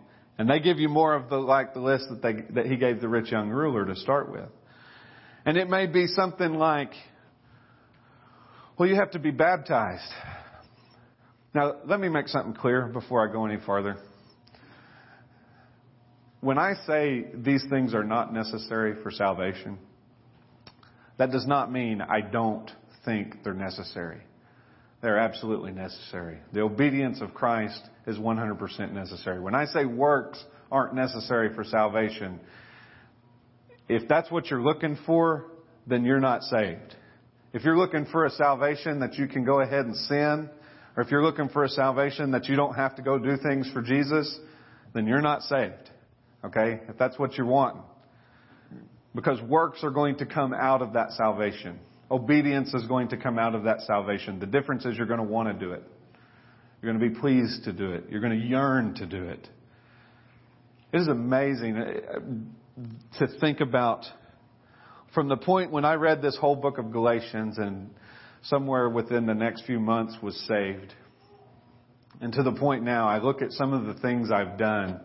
And 0.43 0.51
they 0.51 0.59
give 0.59 0.81
you 0.81 0.89
more 0.89 1.15
of 1.15 1.29
the, 1.29 1.37
like 1.37 1.73
the 1.73 1.79
list 1.79 2.07
that 2.11 2.21
they, 2.21 2.33
that 2.55 2.67
he 2.67 2.75
gave 2.75 3.01
the 3.01 3.07
rich 3.07 3.31
young 3.31 3.49
ruler 3.49 3.87
to 3.87 3.95
start 3.95 4.29
with. 4.29 4.49
And 5.47 5.57
it 5.57 5.71
may 5.71 5.87
be 5.87 6.09
something 6.09 6.55
like, 6.55 6.91
well, 8.77 8.89
you 8.89 8.97
have 8.97 9.13
to 9.13 9.21
be 9.21 9.31
baptized. 9.31 10.03
Now, 11.55 11.77
let 11.87 12.01
me 12.01 12.09
make 12.09 12.27
something 12.27 12.55
clear 12.55 12.89
before 12.89 13.25
I 13.25 13.33
go 13.33 13.47
any 13.47 13.61
farther. 13.65 13.99
When 16.41 16.59
I 16.59 16.73
say 16.89 17.27
these 17.33 17.65
things 17.71 17.95
are 17.95 18.03
not 18.03 18.35
necessary 18.35 19.01
for 19.01 19.13
salvation, 19.13 19.79
that 21.19 21.31
does 21.31 21.47
not 21.47 21.71
mean 21.71 22.01
I 22.01 22.21
don't 22.21 22.69
think 23.05 23.45
they're 23.45 23.55
necessary. 23.55 24.23
They're 25.03 25.19
absolutely 25.19 25.73
necessary. 25.73 26.39
The 26.53 26.61
obedience 26.61 27.21
of 27.21 27.35
Christ 27.35 27.83
is 28.07 28.17
100% 28.19 28.93
necessary. 28.93 29.41
When 29.41 29.55
I 29.55 29.65
say 29.67 29.85
works 29.85 30.43
aren't 30.71 30.95
necessary 30.95 31.53
for 31.55 31.65
salvation, 31.65 32.39
if 33.89 34.09
that's 34.09 34.31
what 34.31 34.49
you're 34.49 34.63
looking 34.63 34.97
for, 35.05 35.47
then 35.89 36.05
you're 36.05 36.21
not 36.21 36.45
saved. 36.45 36.95
If 37.53 37.65
you're 37.65 37.77
looking 37.77 38.07
for 38.07 38.25
a 38.27 38.31
salvation 38.31 39.01
that 39.01 39.15
you 39.15 39.27
can 39.27 39.45
go 39.45 39.61
ahead 39.61 39.85
and 39.85 39.97
sin, 39.97 40.49
or 40.97 41.03
if 41.03 41.11
you're 41.11 41.23
looking 41.23 41.49
for 41.49 41.65
a 41.65 41.69
salvation 41.69 42.31
that 42.31 42.47
you 42.47 42.55
don't 42.55 42.75
have 42.75 42.95
to 42.97 43.03
go 43.03 43.19
do 43.19 43.37
things 43.37 43.69
for 43.73 43.83
Jesus, 43.83 44.39
then 44.95 45.09
you're 45.09 45.21
not 45.21 45.43
saved. 45.43 45.91
Okay? 46.45 46.81
If 46.89 46.97
that's 46.97 47.19
what 47.19 47.37
you're 47.37 47.47
wanting. 47.47 47.83
Because 49.17 49.43
works 49.43 49.83
are 49.83 49.91
going 49.91 50.19
to 50.19 50.27
come 50.27 50.55
out 50.55 50.81
of 50.81 50.93
that 50.93 51.11
salvation. 51.13 51.81
Obedience 52.13 52.75
is 52.75 52.87
going 52.87 53.09
to 53.09 53.17
come 53.17 53.39
out 53.39 53.55
of 53.55 53.65
that 53.65 53.81
salvation. 53.81 54.39
The 54.39 54.47
difference 54.47 54.85
is 54.85 54.99
you're 54.99 55.07
going 55.07 55.19
to 55.19 55.25
want 55.25 55.49
to 55.49 55.55
do 55.55 55.73
it. 55.73 55.83
You're 56.81 56.93
going 56.93 57.03
to 57.03 57.15
be 57.15 57.19
pleased 57.19 57.65
to 57.65 57.73
do 57.73 57.93
it. 57.93 58.05
You're 58.11 58.21
going 58.21 58.39
to 58.39 58.47
yearn 58.47 58.95
to 58.97 59.07
do 59.07 59.25
it. 59.25 59.49
It 60.93 61.01
is 61.01 61.09
amazing 61.09 61.79
uh, 61.79 63.19
to 63.19 63.39
think 63.41 63.61
about 63.61 64.05
from 65.15 65.29
the 65.29 65.39
point 65.39 65.71
when 65.73 65.87
I 65.87 65.95
read 65.95 66.21
this 66.21 66.37
whole 66.37 66.57
book 66.57 66.77
of 66.77 66.93
Galatians 66.93 67.57
and 67.57 67.91
somewhere 68.43 68.91
within 68.91 69.25
the 69.25 69.35
next 69.35 69.65
few 69.65 69.81
months 69.81 70.17
was 70.23 70.37
saved. 70.47 70.93
And 72.21 72.33
to 72.35 72.43
the 72.43 72.53
point 72.53 72.85
now, 72.85 73.09
I 73.09 73.19
look 73.19 73.41
at 73.41 73.53
some 73.53 73.73
of 73.73 73.87
the 73.87 74.01
things 74.01 74.31
I've 74.31 74.59
done. 74.59 75.01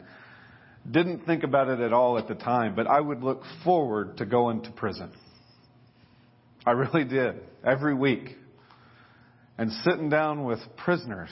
Didn't 0.90 1.26
think 1.26 1.44
about 1.44 1.70
it 1.70 1.80
at 1.80 1.94
all 1.94 2.18
at 2.18 2.28
the 2.28 2.36
time, 2.36 2.76
but 2.76 2.86
I 2.86 3.00
would 3.00 3.24
look 3.24 3.44
forward 3.64 4.18
to 4.18 4.26
going 4.26 4.64
to 4.64 4.72
prison. 4.72 5.12
I 6.68 6.72
really 6.72 7.06
did. 7.06 7.36
Every 7.66 7.94
week. 7.94 8.36
And 9.58 9.72
sitting 9.86 10.10
down 10.10 10.44
with 10.44 10.60
prisoners. 10.76 11.30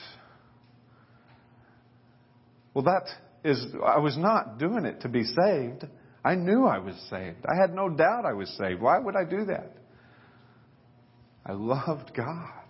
Well, 2.73 2.85
that 2.85 3.03
is, 3.43 3.63
I 3.85 3.99
was 3.99 4.17
not 4.17 4.59
doing 4.59 4.85
it 4.85 5.01
to 5.01 5.09
be 5.09 5.23
saved. 5.23 5.85
I 6.23 6.35
knew 6.35 6.65
I 6.65 6.79
was 6.79 6.95
saved. 7.09 7.45
I 7.45 7.59
had 7.59 7.73
no 7.75 7.89
doubt 7.89 8.23
I 8.25 8.31
was 8.31 8.49
saved. 8.57 8.81
Why 8.81 8.97
would 8.97 9.17
I 9.17 9.25
do 9.25 9.45
that? 9.45 9.73
I 11.45 11.51
loved 11.51 12.13
God. 12.15 12.63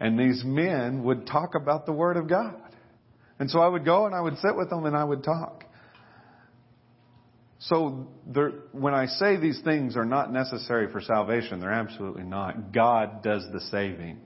And 0.00 0.18
these 0.18 0.42
men 0.44 1.04
would 1.04 1.28
talk 1.28 1.54
about 1.54 1.86
the 1.86 1.92
Word 1.92 2.16
of 2.16 2.28
God. 2.28 2.56
And 3.38 3.48
so 3.48 3.60
I 3.60 3.68
would 3.68 3.84
go 3.84 4.06
and 4.06 4.16
I 4.16 4.20
would 4.20 4.36
sit 4.38 4.56
with 4.56 4.68
them 4.68 4.84
and 4.84 4.96
I 4.96 5.04
would 5.04 5.22
talk. 5.22 5.64
So 7.60 8.08
there, 8.26 8.52
when 8.72 8.94
I 8.94 9.06
say 9.06 9.36
these 9.36 9.60
things 9.64 9.96
are 9.96 10.04
not 10.04 10.32
necessary 10.32 10.90
for 10.92 11.00
salvation, 11.00 11.60
they're 11.60 11.72
absolutely 11.72 12.22
not. 12.22 12.72
God 12.72 13.22
does 13.22 13.44
the 13.52 13.60
saving. 13.72 14.20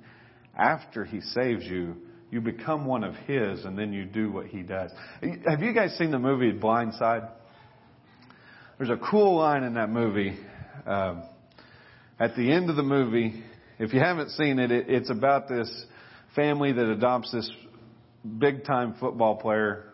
After 0.57 1.05
He 1.05 1.21
saves 1.21 1.65
you, 1.65 1.97
you 2.31 2.41
become 2.41 2.85
one 2.85 3.05
of 3.05 3.15
His 3.15 3.65
and 3.65 3.79
then 3.79 3.93
you 3.93 4.05
do 4.05 4.31
what 4.31 4.47
He 4.47 4.63
does. 4.63 4.91
Have 5.47 5.63
you 5.63 5.73
guys 5.73 5.97
seen 5.97 6.11
the 6.11 6.19
movie 6.19 6.51
Blind 6.51 6.95
Side? 6.95 7.23
There's 8.77 8.91
a 8.91 9.01
cool 9.11 9.37
line 9.37 9.63
in 9.63 9.75
that 9.75 9.89
movie. 9.89 10.37
Um, 10.87 11.23
at 12.19 12.37
the 12.37 12.53
end 12.53 12.69
of 12.69 12.77
the 12.77 12.83
movie, 12.83 13.43
if 13.79 13.93
you 13.93 14.01
haven't 14.01 14.31
seen 14.31 14.59
it, 14.59 14.71
it, 14.71 14.89
it's 14.89 15.11
about 15.11 15.49
this 15.49 15.71
family 16.35 16.73
that 16.73 16.91
adopts 16.91 17.33
this 17.33 17.51
big 18.39 18.65
time 18.65 18.95
football 19.01 19.37
player, 19.37 19.92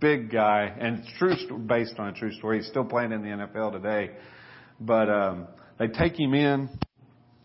big 0.00 0.30
guy, 0.30 0.74
and 0.78 1.04
true, 1.18 1.36
based 1.58 1.94
on 1.98 2.08
a 2.08 2.12
true 2.12 2.32
story. 2.32 2.58
He's 2.58 2.68
still 2.68 2.84
playing 2.84 3.12
in 3.12 3.22
the 3.22 3.28
NFL 3.28 3.72
today. 3.72 4.12
But, 4.80 5.08
um, 5.08 5.48
they 5.78 5.88
take 5.88 6.18
him 6.18 6.34
in 6.34 6.68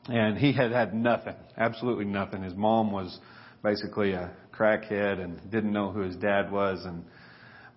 and 0.07 0.37
he 0.37 0.53
had 0.53 0.71
had 0.71 0.93
nothing, 0.93 1.35
absolutely 1.57 2.05
nothing. 2.05 2.43
His 2.43 2.55
mom 2.55 2.91
was 2.91 3.19
basically 3.63 4.13
a 4.13 4.31
crackhead 4.53 5.23
and 5.23 5.51
didn't 5.51 5.71
know 5.71 5.91
who 5.91 6.01
his 6.01 6.15
dad 6.15 6.51
was 6.51 6.83
and, 6.85 7.03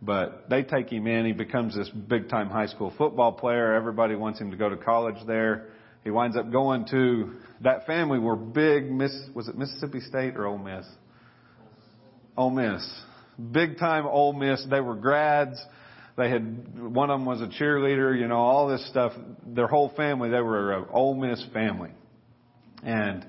but 0.01 0.49
they 0.51 0.63
take 0.63 0.91
him 0.91 1.07
in. 1.07 1.27
He 1.27 1.33
becomes 1.33 1.75
this 1.75 1.89
big 1.89 2.29
time 2.29 2.51
high 2.51 2.67
school 2.67 2.93
football 2.97 3.33
player. 3.33 3.73
Everybody 3.75 4.17
wants 4.17 4.41
him 4.41 4.51
to 4.51 4.57
go 4.57 4.69
to 4.69 4.77
college 4.77 5.17
there. 5.27 5.69
He 6.03 6.11
winds 6.11 6.37
up 6.37 6.53
going 6.53 6.87
to 6.91 7.37
that 7.63 7.87
family 7.87 8.19
were 8.19 8.37
big 8.37 8.91
Miss 8.91 9.15
was 9.35 9.49
it 9.49 9.57
Mississippi 9.57 10.01
State 10.01 10.37
or 10.37 10.47
Ole 10.47 10.59
Miss? 10.59 10.87
Ole 12.37 12.51
Miss. 12.51 13.03
Big 13.53 13.79
time 13.79 14.07
Ole 14.07 14.33
Miss. 14.33 14.65
They 14.71 14.81
were 14.81 14.95
grads. 14.95 15.63
They 16.17 16.31
had 16.31 16.79
one 16.79 17.11
of 17.11 17.19
them 17.19 17.27
was 17.27 17.41
a 17.41 17.47
cheerleader, 17.47 18.19
you 18.19 18.29
know, 18.29 18.37
all 18.37 18.69
this 18.69 18.87
stuff. 18.89 19.13
Their 19.47 19.67
whole 19.67 19.93
family, 19.97 20.31
they 20.31 20.41
were 20.41 20.73
an 20.73 20.87
Ole 20.91 21.15
Miss 21.15 21.45
family. 21.53 21.91
And 22.85 23.27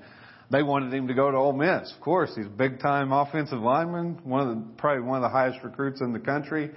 they 0.50 0.62
wanted 0.62 0.94
him 0.94 1.08
to 1.08 1.14
go 1.14 1.30
to 1.30 1.36
Ole 1.36 1.52
Miss. 1.52 1.92
Of 1.92 2.00
course, 2.00 2.30
he's 2.36 2.46
big 2.46 2.80
time 2.80 3.10
offensive 3.10 3.58
lineman, 3.58 4.20
one 4.22 4.48
of 4.48 4.54
the, 4.54 4.62
probably 4.78 5.02
one 5.02 5.16
of 5.16 5.22
the 5.22 5.36
highest 5.36 5.58
recruits 5.64 6.00
in 6.00 6.12
the 6.12 6.20
country. 6.20 6.70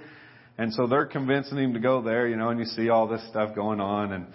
And 0.58 0.74
so 0.74 0.88
they're 0.88 1.06
convincing 1.06 1.58
him 1.58 1.74
to 1.74 1.80
go 1.80 2.02
there, 2.02 2.26
you 2.26 2.36
know, 2.36 2.48
and 2.48 2.58
you 2.58 2.66
see 2.66 2.88
all 2.88 3.06
this 3.06 3.26
stuff 3.28 3.54
going 3.54 3.80
on 3.80 4.12
and 4.12 4.26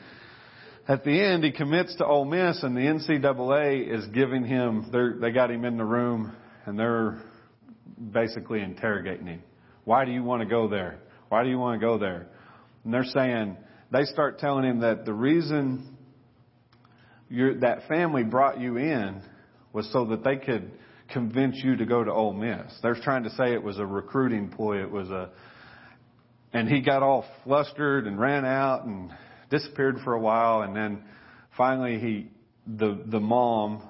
at 0.88 1.04
the 1.04 1.20
end, 1.20 1.44
he 1.44 1.52
commits 1.52 1.96
to 1.96 2.06
Ole 2.06 2.26
Miss, 2.26 2.62
and 2.62 2.78
the 2.78 2.82
NCAA 2.82 3.92
is 3.92 4.06
giving 4.08 4.46
him. 4.46 5.18
They 5.20 5.32
got 5.32 5.50
him 5.50 5.66
in 5.66 5.78
the 5.78 5.84
room, 5.84 6.32
and 6.68 6.78
they're 6.78 7.24
basically 8.12 8.62
interrogating 8.62 9.28
him. 9.28 9.44
Why 9.84 10.06
do 10.06 10.12
you 10.12 10.24
want 10.24 10.42
to 10.42 10.48
go 10.48 10.68
there? 10.68 11.00
Why 11.30 11.44
do 11.44 11.50
you 11.50 11.58
want 11.58 11.80
to 11.80 11.86
go 11.86 11.98
there? 11.98 12.28
And 12.84 12.94
they're 12.94 13.04
saying 13.04 13.58
they 13.92 14.04
start 14.04 14.40
telling 14.40 14.66
him 14.66 14.80
that 14.82 15.06
the 15.06 15.14
reason 15.14 15.96
that 17.30 17.88
family 17.88 18.24
brought 18.24 18.60
you 18.60 18.78
in 18.78 19.22
was 19.74 19.92
so 19.92 20.06
that 20.06 20.24
they 20.24 20.38
could 20.38 20.72
convince 21.12 21.58
you 21.64 21.76
to 21.76 21.86
go 21.86 22.04
to 22.04 22.12
Ole 22.12 22.34
Miss. 22.34 22.72
They're 22.82 22.96
trying 22.96 23.24
to 23.24 23.30
say 23.32 23.54
it 23.54 23.64
was 23.64 23.78
a 23.78 23.86
recruiting 23.86 24.50
ploy. 24.50 24.82
It 24.82 24.90
was 24.90 25.10
a, 25.10 25.30
and 26.54 26.70
he 26.70 26.82
got 26.82 27.04
all 27.04 27.26
flustered 27.44 28.08
and 28.08 28.20
ran 28.20 28.46
out 28.46 28.86
and 28.86 29.12
disappeared 29.50 29.98
for 30.04 30.14
a 30.14 30.20
while, 30.20 30.62
and 30.62 30.76
then 30.76 31.04
finally 31.58 32.00
he, 32.00 32.32
the 32.66 33.04
the 33.06 33.20
mom, 33.20 33.88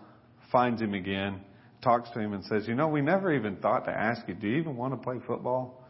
finds 0.52 0.82
him 0.82 0.94
again, 0.94 1.42
talks 1.86 2.10
to 2.10 2.20
him, 2.20 2.34
and 2.34 2.44
says, 2.44 2.68
"You 2.68 2.76
know, 2.76 2.90
we 2.90 3.02
never 3.02 3.34
even 3.34 3.56
thought 3.58 3.86
to 3.86 3.92
ask 3.92 4.28
you, 4.28 4.34
do 4.34 4.48
you 4.48 4.58
even 4.58 4.76
want 4.76 4.94
to 4.94 4.98
play 4.98 5.20
football?" 5.26 5.86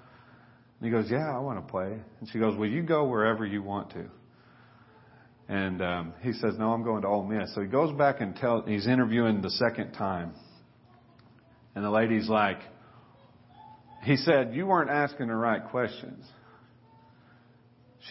And 0.80 0.86
he 0.86 0.92
goes, 0.92 1.10
"Yeah, 1.10 1.36
I 1.36 1.40
want 1.40 1.66
to 1.66 1.72
play." 1.72 1.98
And 2.20 2.30
she 2.30 2.38
goes, 2.38 2.56
"Well, 2.56 2.70
you 2.70 2.84
go 2.84 3.06
wherever 3.06 3.44
you 3.44 3.64
want 3.64 3.90
to." 3.92 4.06
And 5.48 5.82
um, 5.82 6.14
he 6.22 6.34
says, 6.34 6.56
"No, 6.60 6.72
I'm 6.72 6.84
going 6.84 7.02
to 7.02 7.08
Ole 7.08 7.24
Miss." 7.24 7.56
So 7.56 7.62
he 7.62 7.68
goes 7.68 7.92
back 7.98 8.22
and 8.22 8.36
tell. 8.36 8.62
He's 8.62 8.86
interviewing 8.86 9.42
the 9.42 9.50
second 9.50 9.94
time, 9.94 10.34
and 11.74 11.84
the 11.84 11.90
lady's 11.90 12.30
like, 12.30 12.60
"He 14.04 14.18
said 14.18 14.54
you 14.54 14.68
weren't 14.68 14.92
asking 14.92 15.30
the 15.30 15.36
right 15.36 15.64
questions." 15.72 16.24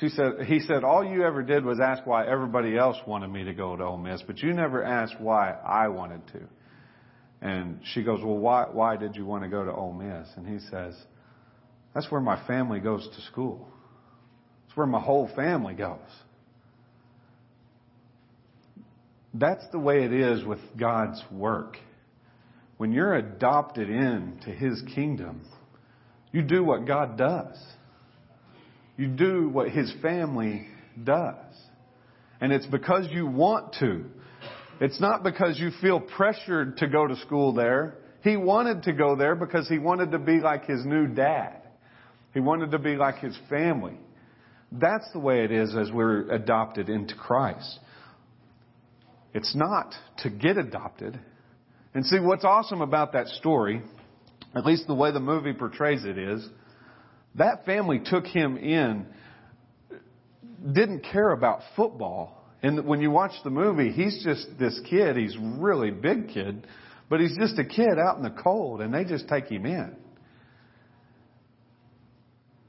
She 0.01 0.09
said, 0.09 0.47
he 0.47 0.59
said, 0.59 0.83
all 0.83 1.05
you 1.05 1.23
ever 1.23 1.45
did 1.45 1.65
was 1.65 1.79
ask 1.79 2.05
why 2.05 2.27
everybody 2.27 2.77
else 2.77 2.97
wanted 3.07 3.29
me 3.29 3.45
to 3.45 3.55
go 3.55 3.77
to 3.77 3.85
Ole 3.85 3.97
Miss, 3.97 4.23
but 4.27 4.39
you 4.39 4.53
never 4.53 4.83
asked 4.83 5.21
why 5.21 5.53
I 5.53 5.87
wanted 5.87 6.27
to. 6.33 6.41
And 7.45 7.79
she 7.93 8.03
goes, 8.03 8.21
well, 8.25 8.39
why, 8.39 8.65
why 8.73 8.97
did 8.97 9.15
you 9.15 9.25
want 9.25 9.45
to 9.45 9.49
go 9.49 9.65
to 9.65 9.73
Ole 9.73 9.93
Miss? 9.93 10.27
And 10.37 10.49
he 10.49 10.67
says, 10.71 10.97
that's 11.95 12.11
where 12.11 12.21
my 12.21 12.45
family 12.47 12.81
goes 12.81 13.07
to 13.07 13.23
school. 13.31 13.69
It's 14.67 14.77
where 14.77 14.87
my 14.87 15.01
whole 15.01 15.31
family 15.37 15.75
goes. 15.75 15.99
That's 19.33 19.65
the 19.71 19.79
way 19.79 20.05
it 20.05 20.13
is 20.13 20.45
with 20.45 20.61
God's 20.77 21.23
work. 21.31 21.77
When 22.79 22.93
you're 22.93 23.15
adopted 23.15 23.89
into 23.89 24.51
His 24.51 24.83
kingdom, 24.95 25.43
you 26.33 26.43
do 26.43 26.65
what 26.65 26.87
God 26.87 27.17
does. 27.17 27.57
You 28.97 29.09
do 29.09 29.49
what 29.49 29.71
his 29.71 29.93
family 30.03 30.67
does. 31.03 31.37
And 32.41 32.53
it's 32.53 32.67
because 32.67 33.09
you 33.11 33.27
want 33.27 33.75
to. 33.81 34.05
It's 34.81 35.01
not 35.01 35.23
because 35.23 35.59
you 35.59 35.71
feel 35.81 36.01
pressured 36.01 36.79
to 36.79 36.89
go 36.89 37.07
to 37.07 37.17
school 37.17 37.53
there. 37.53 37.99
He 38.23 38.37
wanted 38.37 38.85
to 38.85 38.93
go 38.93 39.17
there 39.17 39.35
because 39.35 39.69
he 39.69 39.79
wanted 39.79 40.13
to 40.13 40.19
be 40.19 40.41
like 40.41 40.67
his 40.67 40.85
new 40.85 41.07
dad. 41.07 41.63
He 42.33 42.41
wanted 42.41 42.73
to 42.73 42.79
be 42.79 42.97
like 42.97 43.19
his 43.19 43.39
family. 43.49 43.99
That's 44.73 45.11
the 45.13 45.21
way 45.21 45.45
it 45.45 45.53
is 45.53 45.77
as 45.77 45.93
we're 45.93 46.29
adopted 46.31 46.89
into 46.89 47.15
Christ. 47.15 47.79
It's 49.33 49.55
not 49.55 49.95
to 50.19 50.31
get 50.31 50.57
adopted. 50.57 51.19
And 51.95 52.05
see, 52.05 52.19
what's 52.19 52.45
awesome 52.45 52.81
about 52.81 53.13
that 53.13 53.29
story, 53.29 53.83
at 54.57 54.67
least 54.67 54.87
the 54.89 54.95
way 54.95 55.13
the 55.13 55.21
movie 55.21 55.53
portrays 55.53 56.05
it 56.05 56.19
is, 56.19 56.49
that 57.37 57.65
family 57.67 58.01
took 58.05 58.27
him 58.27 58.57
in, 58.57 59.07
didn't 60.73 61.05
care 61.13 61.31
about 61.31 61.61
football. 61.77 62.44
And 62.65 62.87
when 62.87 63.03
you 63.03 63.11
watch 63.11 63.33
the 63.45 63.51
movie, 63.51 63.91
he's 63.91 64.25
just 64.25 64.59
this 64.59 64.81
kid. 64.89 65.19
He's 65.19 65.37
really 65.39 65.91
big 65.91 66.31
kid, 66.31 66.67
but 67.11 67.21
he's 67.21 67.37
just 67.37 67.59
a 67.59 67.65
kid 67.65 67.99
out 67.99 68.17
in 68.17 68.23
the 68.23 68.31
cold, 68.43 68.81
and 68.81 68.93
they 68.93 69.05
just 69.05 69.29
take 69.29 69.49
him 69.49 69.67
in. 69.67 69.95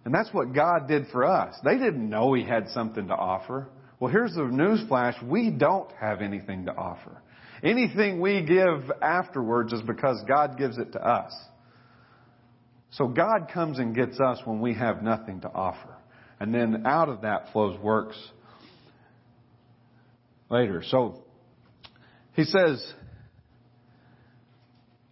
And 0.03 0.13
that's 0.13 0.27
what 0.33 0.53
God 0.53 0.89
did 0.89 1.07
for 1.13 1.23
us. 1.23 1.55
They 1.63 1.77
didn't 1.77 2.09
know 2.09 2.33
he 2.33 2.43
had 2.43 2.67
something 2.71 3.07
to 3.07 3.13
offer. 3.13 3.69
Well, 3.97 4.11
here's 4.11 4.35
the 4.35 4.43
news 4.43 4.83
flash. 4.89 5.15
We 5.23 5.49
don't 5.49 5.89
have 5.93 6.19
anything 6.19 6.65
to 6.65 6.75
offer. 6.75 7.21
Anything 7.63 8.19
we 8.19 8.41
give 8.41 8.91
afterwards 9.01 9.71
is 9.71 9.81
because 9.81 10.21
God 10.27 10.57
gives 10.57 10.77
it 10.77 10.91
to 10.91 10.99
us. 10.99 11.33
So 12.91 13.07
God 13.07 13.49
comes 13.53 13.79
and 13.79 13.95
gets 13.95 14.19
us 14.19 14.41
when 14.43 14.59
we 14.59 14.73
have 14.73 15.01
nothing 15.01 15.39
to 15.39 15.47
offer. 15.47 15.95
And 16.41 16.53
then 16.53 16.85
out 16.85 17.07
of 17.07 17.21
that 17.21 17.53
flows 17.53 17.79
works 17.79 18.17
later. 20.49 20.83
So 20.85 21.23
he 22.33 22.43
says, 22.43 22.93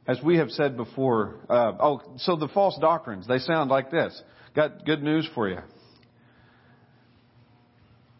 as 0.07 0.19
we 0.21 0.37
have 0.37 0.49
said 0.51 0.75
before, 0.75 1.35
uh, 1.49 1.73
oh, 1.79 2.01
so 2.17 2.35
the 2.35 2.49
false 2.49 2.77
doctrines, 2.79 3.27
they 3.27 3.39
sound 3.39 3.69
like 3.69 3.89
this. 3.89 4.21
Got 4.55 4.85
good 4.85 5.01
news 5.01 5.27
for 5.33 5.49
you. 5.49 5.59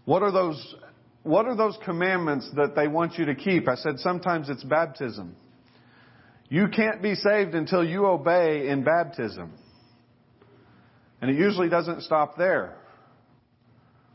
What 0.06 0.24
are 0.24 0.32
those, 0.32 0.76
what 1.24 1.46
are 1.46 1.56
those 1.56 1.78
commandments 1.86 2.50
that 2.56 2.76
they 2.76 2.88
want 2.88 3.18
you 3.18 3.26
to 3.26 3.36
keep? 3.36 3.68
I 3.68 3.76
said 3.76 4.00
sometimes 4.00 4.50
it's 4.50 4.64
baptism. 4.64 5.36
You 6.50 6.68
can't 6.68 7.02
be 7.02 7.16
saved 7.16 7.56
until 7.56 7.84
you 7.84 8.06
obey 8.06 8.68
in 8.68 8.84
baptism. 8.84 9.54
And 11.22 11.32
it 11.32 11.38
usually 11.38 11.70
doesn't 11.70 12.02
stop 12.04 12.38
there. 12.38 12.78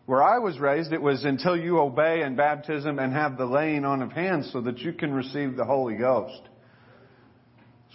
Where 0.08 0.22
I 0.22 0.38
was 0.38 0.58
raised, 0.58 0.94
it 0.94 1.02
was 1.02 1.22
until 1.26 1.54
you 1.54 1.80
obey 1.80 2.22
in 2.22 2.34
baptism 2.34 2.98
and 2.98 3.12
have 3.12 3.36
the 3.36 3.44
laying 3.44 3.84
on 3.84 4.00
of 4.00 4.10
hands 4.10 4.48
so 4.54 4.62
that 4.62 4.78
you 4.78 4.94
can 4.94 5.12
receive 5.12 5.54
the 5.54 5.66
Holy 5.66 5.96
Ghost. 5.96 6.40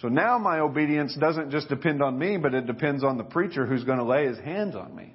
So 0.00 0.06
now 0.06 0.38
my 0.38 0.60
obedience 0.60 1.16
doesn't 1.16 1.50
just 1.50 1.68
depend 1.68 2.04
on 2.04 2.16
me, 2.16 2.36
but 2.36 2.54
it 2.54 2.68
depends 2.68 3.02
on 3.02 3.18
the 3.18 3.24
preacher 3.24 3.66
who's 3.66 3.82
going 3.82 3.98
to 3.98 4.04
lay 4.04 4.28
his 4.28 4.38
hands 4.38 4.76
on 4.76 4.94
me. 4.94 5.12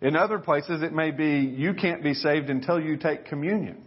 In 0.00 0.14
other 0.14 0.38
places, 0.38 0.80
it 0.82 0.92
may 0.92 1.10
be 1.10 1.40
you 1.40 1.74
can't 1.74 2.04
be 2.04 2.14
saved 2.14 2.50
until 2.50 2.80
you 2.80 2.98
take 2.98 3.24
communion. 3.24 3.82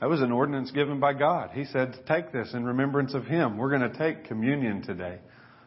That 0.00 0.08
was 0.08 0.20
an 0.20 0.32
ordinance 0.32 0.72
given 0.72 0.98
by 0.98 1.12
God. 1.12 1.50
He 1.52 1.64
said, 1.66 1.94
take 2.08 2.32
this 2.32 2.54
in 2.54 2.64
remembrance 2.64 3.14
of 3.14 3.24
Him. 3.24 3.56
We're 3.56 3.70
going 3.70 3.88
to 3.88 3.96
take 3.96 4.24
communion 4.24 4.82
today. 4.82 5.20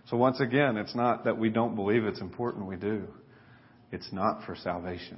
So 0.10 0.18
once 0.18 0.40
again, 0.40 0.78
it's 0.78 0.96
not 0.96 1.26
that 1.26 1.38
we 1.38 1.50
don't 1.50 1.76
believe 1.76 2.04
it's 2.04 2.22
important, 2.22 2.66
we 2.66 2.76
do. 2.76 3.08
It's 3.92 4.12
not 4.12 4.44
for 4.46 4.56
salvation. 4.56 5.18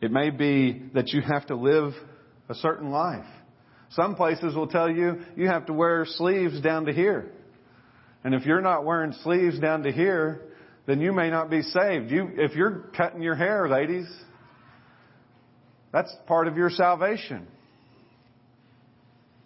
It 0.00 0.10
may 0.10 0.30
be 0.30 0.82
that 0.94 1.08
you 1.08 1.22
have 1.22 1.46
to 1.46 1.56
live 1.56 1.92
a 2.48 2.54
certain 2.54 2.90
life. 2.90 3.24
Some 3.90 4.14
places 4.14 4.54
will 4.54 4.66
tell 4.66 4.90
you 4.90 5.20
you 5.36 5.48
have 5.48 5.66
to 5.66 5.72
wear 5.72 6.04
sleeves 6.04 6.60
down 6.60 6.86
to 6.86 6.92
here. 6.92 7.32
And 8.24 8.34
if 8.34 8.44
you're 8.44 8.60
not 8.60 8.84
wearing 8.84 9.12
sleeves 9.22 9.58
down 9.58 9.84
to 9.84 9.92
here, 9.92 10.42
then 10.86 11.00
you 11.00 11.12
may 11.12 11.30
not 11.30 11.50
be 11.50 11.62
saved. 11.62 12.10
You, 12.10 12.28
if 12.34 12.54
you're 12.54 12.90
cutting 12.96 13.22
your 13.22 13.34
hair, 13.34 13.68
ladies, 13.68 14.06
that's 15.92 16.14
part 16.26 16.46
of 16.46 16.56
your 16.56 16.70
salvation. 16.70 17.46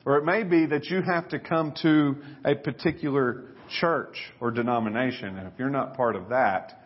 Or 0.05 0.17
it 0.17 0.25
may 0.25 0.45
be 0.45 0.67
that 0.67 0.87
you 0.87 1.03
have 1.03 1.29
to 1.31 1.39
come 1.39 1.75
to 1.83 2.17
a 2.45 2.55
particular 2.55 3.45
church 3.81 4.17
or 4.41 4.51
denomination, 4.51 5.37
and 5.37 5.47
if 5.47 5.55
you're 5.59 5.71
not 5.71 5.97
part 5.97 6.17
of 6.17 6.31
that, 6.31 6.85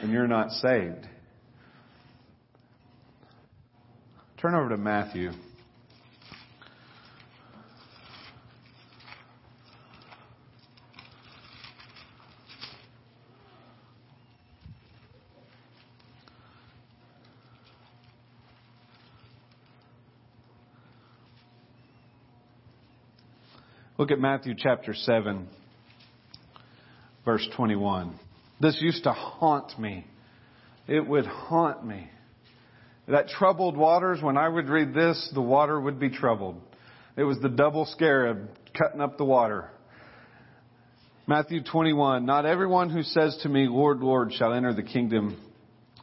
then 0.00 0.10
you're 0.10 0.26
not 0.26 0.50
saved. 0.50 1.06
Turn 4.38 4.54
over 4.54 4.70
to 4.70 4.76
Matthew. 4.76 5.30
Look 23.98 24.10
at 24.10 24.18
Matthew 24.18 24.54
chapter 24.54 24.92
7, 24.92 25.48
verse 27.24 27.48
21. 27.56 28.18
This 28.60 28.76
used 28.82 29.04
to 29.04 29.12
haunt 29.12 29.78
me. 29.78 30.06
It 30.86 31.06
would 31.06 31.24
haunt 31.24 31.86
me. 31.86 32.10
That 33.08 33.28
troubled 33.28 33.74
waters, 33.74 34.20
when 34.20 34.36
I 34.36 34.50
would 34.50 34.68
read 34.68 34.92
this, 34.92 35.30
the 35.32 35.40
water 35.40 35.80
would 35.80 35.98
be 35.98 36.10
troubled. 36.10 36.60
It 37.16 37.22
was 37.22 37.38
the 37.40 37.48
double 37.48 37.86
scarab 37.86 38.50
cutting 38.76 39.00
up 39.00 39.16
the 39.16 39.24
water. 39.24 39.70
Matthew 41.26 41.62
21, 41.62 42.26
Not 42.26 42.44
everyone 42.44 42.90
who 42.90 43.02
says 43.02 43.38
to 43.44 43.48
me, 43.48 43.66
Lord, 43.66 44.00
Lord, 44.00 44.34
shall 44.34 44.52
enter 44.52 44.74
the 44.74 44.82
kingdom 44.82 45.40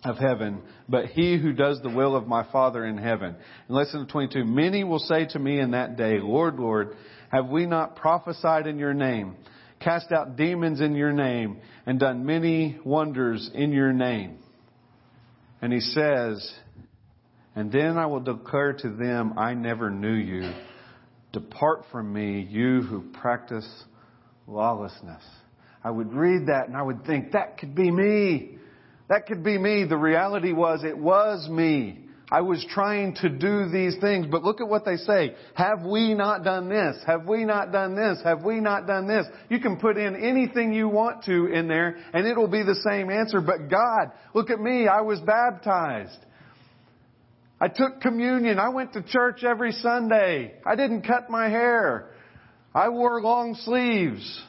of 0.04 0.18
heaven, 0.18 0.62
but 0.90 1.08
he 1.08 1.38
who 1.38 1.54
does 1.54 1.80
the 1.82 1.90
will 1.90 2.16
of 2.16 2.28
my 2.28 2.46
Father 2.52 2.86
in 2.86 2.98
heaven. 2.98 3.36
And 3.68 3.78
listen 3.78 4.06
to 4.06 4.12
22. 4.12 4.44
Many 4.44 4.84
will 4.84 5.00
say 5.00 5.26
to 5.28 5.40
me 5.40 5.60
in 5.60 5.72
that 5.72 5.96
day, 5.96 6.20
Lord, 6.20 6.60
Lord, 6.60 6.96
have 7.32 7.48
we 7.48 7.66
not 7.66 7.96
prophesied 7.96 8.68
in 8.68 8.78
your 8.78 8.94
name, 8.94 9.36
cast 9.80 10.12
out 10.12 10.36
demons 10.36 10.82
in 10.82 10.96
your 10.96 11.14
name, 11.14 11.60
and 11.86 12.00
done 12.00 12.26
many 12.26 12.78
wonders 12.84 13.50
in 13.54 13.72
your 13.72 13.94
name? 13.94 14.40
And 15.62 15.72
he 15.72 15.80
says, 15.80 16.54
And 17.56 17.72
then 17.72 17.98
I 17.98 18.06
will 18.08 18.20
declare 18.20 18.74
to 18.74 18.90
them, 18.90 19.38
I 19.38 19.54
never 19.54 19.90
knew 19.90 20.14
you. 20.14 20.52
Depart 21.32 21.86
from 21.92 22.12
me, 22.14 22.42
you 22.50 22.82
who 22.82 23.12
practice 23.14 23.68
lawlessness. 24.48 25.24
I 25.84 25.90
would 25.90 26.14
read 26.14 26.48
that 26.48 26.68
and 26.68 26.78
I 26.78 26.82
would 26.82 27.06
think, 27.06 27.32
that 27.32 27.58
could 27.58 27.74
be 27.74 27.90
me. 27.90 28.58
That 29.14 29.28
could 29.28 29.44
be 29.44 29.60
me. 29.60 29.86
The 29.86 29.96
reality 29.96 30.54
was, 30.54 30.84
it 30.84 30.98
was 30.98 31.48
me. 31.48 32.00
I 32.32 32.42
was 32.42 32.66
trying 32.68 33.14
to 33.18 33.30
do 33.30 33.70
these 33.70 33.96
things, 34.02 34.26
but 34.26 34.42
look 34.42 34.60
at 34.60 34.68
what 34.68 34.86
they 34.86 34.96
say. 34.96 35.36
Have 35.54 35.84
we 35.84 36.16
not 36.16 36.44
done 36.44 36.68
this? 36.68 36.98
Have 37.06 37.28
we 37.28 37.46
not 37.46 37.72
done 37.72 37.96
this? 37.96 38.18
Have 38.24 38.42
we 38.42 38.60
not 38.60 38.88
done 38.88 39.08
this? 39.08 39.28
You 39.50 39.60
can 39.60 39.78
put 39.78 39.98
in 39.98 40.16
anything 40.16 40.74
you 40.74 40.90
want 40.90 41.26
to 41.26 41.46
in 41.46 41.68
there 41.68 41.96
and 42.12 42.26
it'll 42.26 42.48
be 42.48 42.64
the 42.64 42.74
same 42.90 43.12
answer. 43.12 43.40
But 43.40 43.70
God, 43.70 44.14
look 44.34 44.50
at 44.50 44.60
me. 44.60 44.88
I 44.88 45.02
was 45.02 45.20
baptized. 45.20 46.18
I 47.62 47.68
took 47.68 48.02
communion. 48.02 48.58
I 48.58 48.70
went 48.70 48.94
to 48.94 49.04
church 49.04 49.44
every 49.44 49.74
Sunday. 49.74 50.56
I 50.66 50.76
didn't 50.76 51.04
cut 51.04 51.30
my 51.30 51.50
hair. 51.50 52.10
I 52.74 52.90
wore 52.90 53.22
long 53.22 53.54
sleeves. 53.54 54.42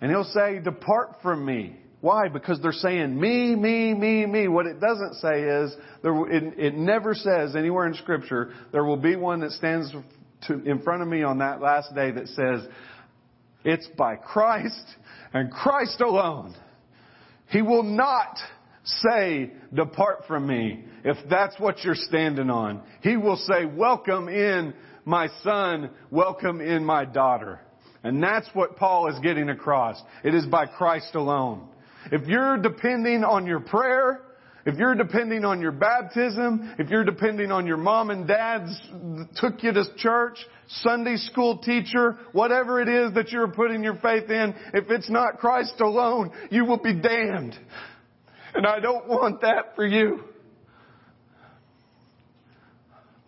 And 0.00 0.08
he'll 0.08 0.22
say, 0.22 0.60
depart 0.60 1.16
from 1.20 1.44
me. 1.44 1.79
Why? 2.00 2.28
Because 2.28 2.60
they're 2.62 2.72
saying 2.72 3.18
me, 3.18 3.54
me, 3.54 3.92
me, 3.92 4.24
me. 4.24 4.48
What 4.48 4.66
it 4.66 4.80
doesn't 4.80 5.14
say 5.16 5.42
is, 5.42 5.76
there, 6.02 6.30
it, 6.30 6.58
it 6.58 6.74
never 6.74 7.14
says 7.14 7.54
anywhere 7.54 7.86
in 7.86 7.94
Scripture, 7.94 8.52
there 8.72 8.84
will 8.84 8.96
be 8.96 9.16
one 9.16 9.40
that 9.40 9.52
stands 9.52 9.92
to, 10.46 10.54
in 10.64 10.80
front 10.82 11.02
of 11.02 11.08
me 11.08 11.22
on 11.22 11.38
that 11.38 11.60
last 11.60 11.94
day 11.94 12.10
that 12.10 12.28
says, 12.28 12.66
it's 13.64 13.86
by 13.98 14.16
Christ 14.16 14.84
and 15.34 15.50
Christ 15.50 16.00
alone. 16.00 16.54
He 17.48 17.60
will 17.60 17.82
not 17.82 18.38
say, 18.84 19.52
depart 19.74 20.24
from 20.26 20.46
me, 20.46 20.84
if 21.04 21.18
that's 21.28 21.58
what 21.58 21.84
you're 21.84 21.94
standing 21.94 22.48
on. 22.48 22.82
He 23.02 23.18
will 23.18 23.36
say, 23.36 23.66
welcome 23.66 24.28
in 24.28 24.72
my 25.04 25.28
son, 25.42 25.90
welcome 26.10 26.62
in 26.62 26.84
my 26.84 27.04
daughter. 27.04 27.60
And 28.02 28.22
that's 28.22 28.48
what 28.54 28.76
Paul 28.76 29.08
is 29.12 29.18
getting 29.20 29.50
across. 29.50 30.00
It 30.24 30.34
is 30.34 30.46
by 30.46 30.64
Christ 30.64 31.14
alone. 31.14 31.68
If 32.12 32.26
you're 32.26 32.58
depending 32.58 33.24
on 33.24 33.46
your 33.46 33.60
prayer, 33.60 34.22
if 34.66 34.76
you're 34.76 34.94
depending 34.94 35.44
on 35.44 35.60
your 35.60 35.72
baptism, 35.72 36.74
if 36.78 36.90
you're 36.90 37.04
depending 37.04 37.50
on 37.50 37.66
your 37.66 37.78
mom 37.78 38.10
and 38.10 38.26
dad's 38.26 38.78
took 39.36 39.62
you 39.62 39.72
to 39.72 39.84
church, 39.96 40.38
Sunday 40.82 41.16
school 41.16 41.58
teacher, 41.58 42.18
whatever 42.32 42.80
it 42.80 42.88
is 42.88 43.14
that 43.14 43.30
you're 43.32 43.48
putting 43.48 43.82
your 43.82 43.96
faith 43.96 44.28
in, 44.28 44.54
if 44.74 44.90
it's 44.90 45.08
not 45.08 45.38
Christ 45.38 45.80
alone, 45.80 46.30
you 46.50 46.66
will 46.66 46.78
be 46.78 46.94
damned. 46.94 47.58
And 48.54 48.66
I 48.66 48.80
don't 48.80 49.08
want 49.08 49.40
that 49.40 49.74
for 49.76 49.86
you. 49.86 50.24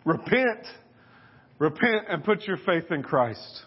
Repent. 0.05 0.67
Repent 1.59 2.05
and 2.09 2.23
put 2.23 2.43
your 2.43 2.57
faith 2.57 2.91
in 2.91 3.03
Christ. 3.03 3.63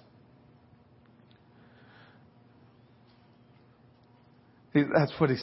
That's 4.84 5.18
what 5.18 5.30
he 5.30 5.34